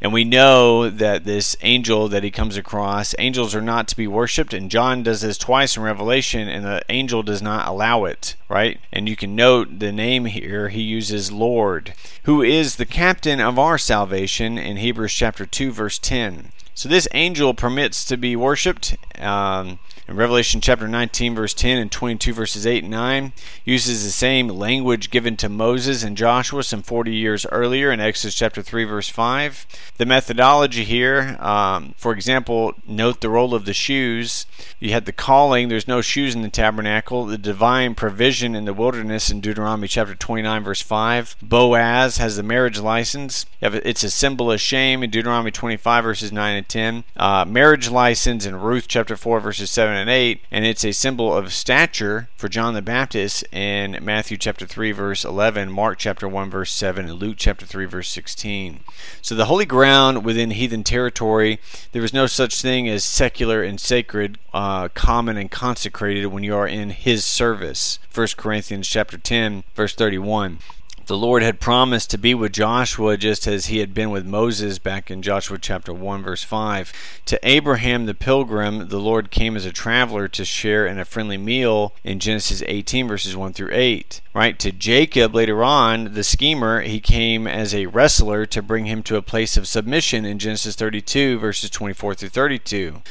And 0.01 0.13
we 0.13 0.23
know 0.23 0.89
that 0.89 1.25
this 1.25 1.57
angel 1.61 2.07
that 2.07 2.23
he 2.23 2.31
comes 2.31 2.55
across, 2.55 3.13
angels 3.19 3.53
are 3.53 3.61
not 3.61 3.89
to 3.89 3.97
be 3.97 4.07
worshipped, 4.07 4.53
and 4.53 4.71
John 4.71 5.03
does 5.03 5.21
this 5.21 5.37
twice 5.37 5.75
in 5.75 5.83
Revelation, 5.83 6.47
and 6.47 6.63
the 6.63 6.81
angel 6.87 7.23
does 7.23 7.41
not 7.41 7.67
allow 7.67 8.05
it, 8.05 8.35
right? 8.47 8.79
And 8.91 9.09
you 9.09 9.17
can 9.17 9.35
note 9.35 9.79
the 9.79 9.91
name 9.91 10.25
here, 10.25 10.69
he 10.69 10.81
uses 10.81 11.31
Lord, 11.31 11.93
who 12.23 12.41
is 12.41 12.77
the 12.77 12.85
captain 12.85 13.39
of 13.47 13.57
our 13.57 13.77
salvation, 13.77 14.57
in 14.57 14.75
Hebrews 14.75 15.13
chapter 15.13 15.45
2, 15.45 15.71
verse 15.71 15.97
10. 15.97 16.51
So 16.77 16.87
this 16.87 17.07
angel 17.11 17.55
permits 17.55 18.05
to 18.05 18.17
be 18.17 18.35
worshipped. 18.35 18.97
Um, 19.17 19.79
in 20.07 20.15
Revelation 20.15 20.61
chapter 20.61 20.87
19, 20.87 21.35
verse 21.35 21.53
10 21.53 21.79
and 21.79 21.91
22, 21.91 22.33
verses 22.33 22.67
8 22.67 22.83
and 22.83 22.91
9, 22.91 23.33
uses 23.65 24.05
the 24.05 24.11
same 24.11 24.47
language 24.47 25.09
given 25.09 25.35
to 25.37 25.49
Moses 25.49 26.03
and 26.03 26.15
Joshua 26.15 26.63
some 26.63 26.83
40 26.83 27.13
years 27.13 27.45
earlier 27.51 27.91
in 27.91 27.99
Exodus 27.99 28.35
chapter 28.35 28.61
3, 28.61 28.85
verse 28.85 29.09
5. 29.09 29.65
The 29.97 30.05
methodology 30.05 30.85
here, 30.85 31.35
um, 31.39 31.95
for 31.97 32.13
example, 32.13 32.73
note 32.85 33.19
the 33.19 33.29
role 33.29 33.53
of 33.55 33.65
the 33.65 33.73
shoes. 33.73 34.45
You 34.79 34.91
had 34.91 35.05
the 35.05 35.11
calling, 35.11 35.67
there's 35.67 35.87
no 35.87 36.01
shoes 36.01 36.35
in 36.35 36.41
the 36.43 36.49
tabernacle, 36.49 37.25
the 37.25 37.37
divine 37.37 37.95
provision 37.95 38.55
in 38.55 38.65
the 38.65 38.73
wilderness 38.73 39.29
in 39.31 39.41
Deuteronomy 39.41 39.87
chapter 39.87 40.13
29, 40.15 40.63
verse 40.63 40.81
5. 40.81 41.37
Boaz 41.41 42.17
has 42.17 42.37
the 42.37 42.43
marriage 42.43 42.79
license. 42.79 43.45
It's 43.61 44.03
a 44.03 44.11
symbol 44.11 44.51
of 44.51 44.61
shame 44.61 45.03
in 45.03 45.09
Deuteronomy 45.09 45.51
25, 45.51 46.03
verses 46.03 46.31
9 46.31 46.55
and 46.55 46.66
10. 46.67 47.03
Uh, 47.15 47.45
marriage 47.47 47.89
license 47.89 48.45
in 48.45 48.55
Ruth 48.55 48.87
chapter 48.87 49.15
4, 49.15 49.39
verses 49.39 49.69
7 49.69 49.95
and 49.95 50.09
8, 50.09 50.41
and 50.51 50.65
it's 50.65 50.85
a 50.85 50.91
symbol 50.91 51.33
of 51.33 51.53
stature 51.53 52.29
for 52.35 52.49
John 52.49 52.73
the 52.73 52.81
Baptist 52.81 53.43
in 53.51 53.97
Matthew 54.03 54.37
chapter 54.37 54.65
3 54.65 54.91
verse 54.91 55.25
11, 55.25 55.71
Mark 55.71 55.97
chapter 55.97 56.27
1 56.27 56.49
verse 56.49 56.71
7, 56.71 57.09
and 57.09 57.19
Luke 57.19 57.37
chapter 57.37 57.65
3 57.65 57.85
verse 57.85 58.09
16. 58.09 58.81
So 59.21 59.35
the 59.35 59.45
holy 59.45 59.65
ground 59.65 60.23
within 60.23 60.51
heathen 60.51 60.83
territory, 60.83 61.59
there 61.91 62.03
is 62.03 62.13
no 62.13 62.27
such 62.27 62.61
thing 62.61 62.87
as 62.87 63.03
secular 63.03 63.63
and 63.63 63.79
sacred, 63.79 64.37
uh, 64.53 64.89
common 64.89 65.37
and 65.37 65.51
consecrated 65.51 66.27
when 66.27 66.43
you 66.43 66.55
are 66.55 66.67
in 66.67 66.89
his 66.89 67.23
service. 67.23 67.99
1 68.13 68.27
Corinthians 68.37 68.87
chapter 68.87 69.17
10 69.17 69.63
verse 69.75 69.93
31. 69.93 70.59
The 71.07 71.17
Lord 71.17 71.41
had 71.41 71.61
promised 71.61 72.11
to 72.11 72.17
be 72.17 72.33
with 72.33 72.51
Joshua 72.51 73.15
just 73.15 73.47
as 73.47 73.67
he 73.67 73.77
had 73.77 73.93
been 73.93 74.09
with 74.09 74.25
Moses 74.25 74.77
back 74.77 75.09
in 75.09 75.21
Joshua 75.21 75.57
chapter 75.57 75.93
1 75.93 76.21
verse 76.21 76.43
5. 76.43 76.91
To 77.27 77.39
Abraham 77.47 78.07
the 78.07 78.13
pilgrim, 78.13 78.89
the 78.89 78.99
Lord 78.99 79.31
came 79.31 79.55
as 79.55 79.65
a 79.65 79.71
traveler 79.71 80.27
to 80.27 80.43
share 80.43 80.85
in 80.85 80.99
a 80.99 81.05
friendly 81.05 81.37
meal 81.37 81.93
in 82.03 82.19
Genesis 82.19 82.61
18 82.67 83.07
verses 83.07 83.37
1 83.37 83.53
through 83.53 83.71
8. 83.71 84.19
Right? 84.33 84.59
To 84.59 84.73
Jacob 84.73 85.33
later 85.33 85.63
on, 85.63 86.13
the 86.13 86.25
schemer, 86.25 86.81
he 86.81 86.99
came 86.99 87.47
as 87.47 87.73
a 87.73 87.85
wrestler 87.85 88.45
to 88.47 88.61
bring 88.61 88.85
him 88.85 89.01
to 89.03 89.15
a 89.15 89.21
place 89.21 89.55
of 89.55 89.65
submission 89.65 90.25
in 90.25 90.39
Genesis 90.39 90.75
32 90.75 91.39
verses 91.39 91.69
24 91.69 92.15
through 92.15 92.29
32. 92.29 93.01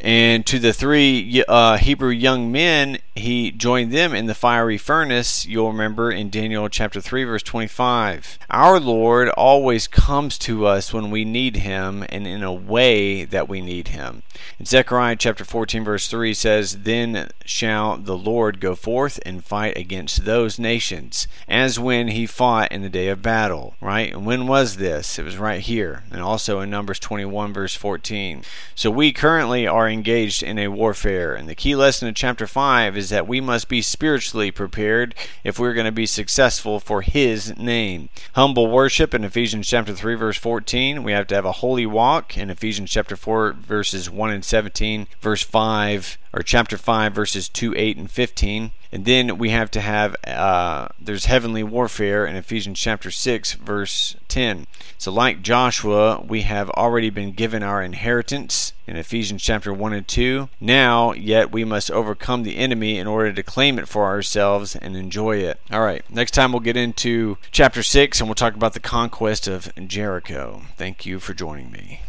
And 0.00 0.46
to 0.46 0.58
the 0.58 0.72
three 0.72 1.42
uh, 1.48 1.76
Hebrew 1.76 2.10
young 2.10 2.52
men, 2.52 2.98
he 3.18 3.50
joined 3.50 3.92
them 3.92 4.14
in 4.14 4.26
the 4.26 4.34
fiery 4.34 4.78
furnace, 4.78 5.44
you'll 5.44 5.72
remember 5.72 6.10
in 6.10 6.30
Daniel 6.30 6.68
chapter 6.68 7.00
3, 7.00 7.24
verse 7.24 7.42
25. 7.42 8.38
Our 8.50 8.78
Lord 8.78 9.28
always 9.30 9.88
comes 9.88 10.38
to 10.38 10.66
us 10.66 10.92
when 10.92 11.10
we 11.10 11.24
need 11.24 11.56
him 11.56 12.04
and 12.08 12.26
in 12.26 12.42
a 12.42 12.52
way 12.52 13.24
that 13.24 13.48
we 13.48 13.60
need 13.60 13.88
him. 13.88 14.22
In 14.58 14.66
Zechariah 14.66 15.16
chapter 15.16 15.44
14, 15.44 15.84
verse 15.84 16.08
3 16.08 16.32
says, 16.32 16.82
Then 16.82 17.28
shall 17.44 17.96
the 17.96 18.16
Lord 18.16 18.60
go 18.60 18.74
forth 18.74 19.18
and 19.26 19.44
fight 19.44 19.76
against 19.76 20.24
those 20.24 20.58
nations, 20.58 21.26
as 21.48 21.78
when 21.78 22.08
he 22.08 22.26
fought 22.26 22.70
in 22.70 22.82
the 22.82 22.88
day 22.88 23.08
of 23.08 23.22
battle. 23.22 23.74
Right? 23.80 24.12
And 24.12 24.24
when 24.24 24.46
was 24.46 24.76
this? 24.76 25.18
It 25.18 25.24
was 25.24 25.36
right 25.36 25.60
here. 25.60 26.04
And 26.12 26.20
also 26.20 26.60
in 26.60 26.70
Numbers 26.70 27.00
21, 27.00 27.52
verse 27.52 27.74
14. 27.74 28.42
So 28.74 28.90
we 28.90 29.12
currently 29.12 29.66
are 29.66 29.87
are 29.88 29.90
engaged 29.90 30.42
in 30.42 30.58
a 30.58 30.68
warfare. 30.68 31.34
And 31.34 31.48
the 31.48 31.54
key 31.54 31.74
lesson 31.74 32.08
of 32.08 32.14
chapter 32.14 32.46
5 32.46 32.96
is 32.96 33.08
that 33.08 33.26
we 33.26 33.40
must 33.40 33.68
be 33.68 33.80
spiritually 33.80 34.50
prepared 34.50 35.14
if 35.42 35.58
we're 35.58 35.72
going 35.72 35.86
to 35.86 35.92
be 35.92 36.06
successful 36.06 36.78
for 36.78 37.00
His 37.02 37.56
name. 37.56 38.10
Humble 38.34 38.70
worship 38.70 39.14
in 39.14 39.24
Ephesians 39.24 39.66
chapter 39.66 39.94
3, 39.94 40.14
verse 40.14 40.36
14. 40.36 41.02
We 41.02 41.12
have 41.12 41.26
to 41.28 41.34
have 41.34 41.46
a 41.46 41.52
holy 41.52 41.86
walk 41.86 42.36
in 42.36 42.50
Ephesians 42.50 42.90
chapter 42.90 43.16
4, 43.16 43.52
verses 43.54 44.10
1 44.10 44.30
and 44.30 44.44
17, 44.44 45.06
verse 45.20 45.42
5 45.42 46.18
or 46.32 46.42
chapter 46.42 46.76
5 46.76 47.14
verses 47.14 47.48
2 47.48 47.74
8 47.74 47.96
and 47.96 48.10
15 48.10 48.70
and 48.92 49.04
then 49.04 49.38
we 49.38 49.50
have 49.50 49.70
to 49.70 49.80
have 49.80 50.14
uh, 50.24 50.88
there's 51.00 51.24
heavenly 51.24 51.62
warfare 51.62 52.26
in 52.26 52.36
ephesians 52.36 52.78
chapter 52.78 53.10
6 53.10 53.54
verse 53.54 54.14
10 54.28 54.66
so 54.96 55.10
like 55.10 55.42
joshua 55.42 56.22
we 56.26 56.42
have 56.42 56.70
already 56.70 57.10
been 57.10 57.32
given 57.32 57.62
our 57.62 57.82
inheritance 57.82 58.72
in 58.86 58.96
ephesians 58.96 59.42
chapter 59.42 59.72
1 59.72 59.92
and 59.92 60.08
2 60.08 60.48
now 60.60 61.12
yet 61.12 61.50
we 61.50 61.64
must 61.64 61.90
overcome 61.90 62.42
the 62.42 62.56
enemy 62.56 62.98
in 62.98 63.06
order 63.06 63.32
to 63.32 63.42
claim 63.42 63.78
it 63.78 63.88
for 63.88 64.04
ourselves 64.04 64.76
and 64.76 64.96
enjoy 64.96 65.36
it. 65.36 65.60
All 65.70 65.82
right 65.82 66.04
next 66.10 66.32
time 66.32 66.52
we'll 66.52 66.60
get 66.60 66.76
into 66.76 67.38
chapter 67.50 67.82
6 67.82 68.20
and 68.20 68.28
we'll 68.28 68.34
talk 68.34 68.54
about 68.54 68.74
the 68.74 68.80
conquest 68.80 69.48
of 69.48 69.72
jericho. 69.86 70.62
Thank 70.76 71.06
you 71.06 71.20
for 71.20 71.34
joining 71.34 71.70
me 71.70 72.00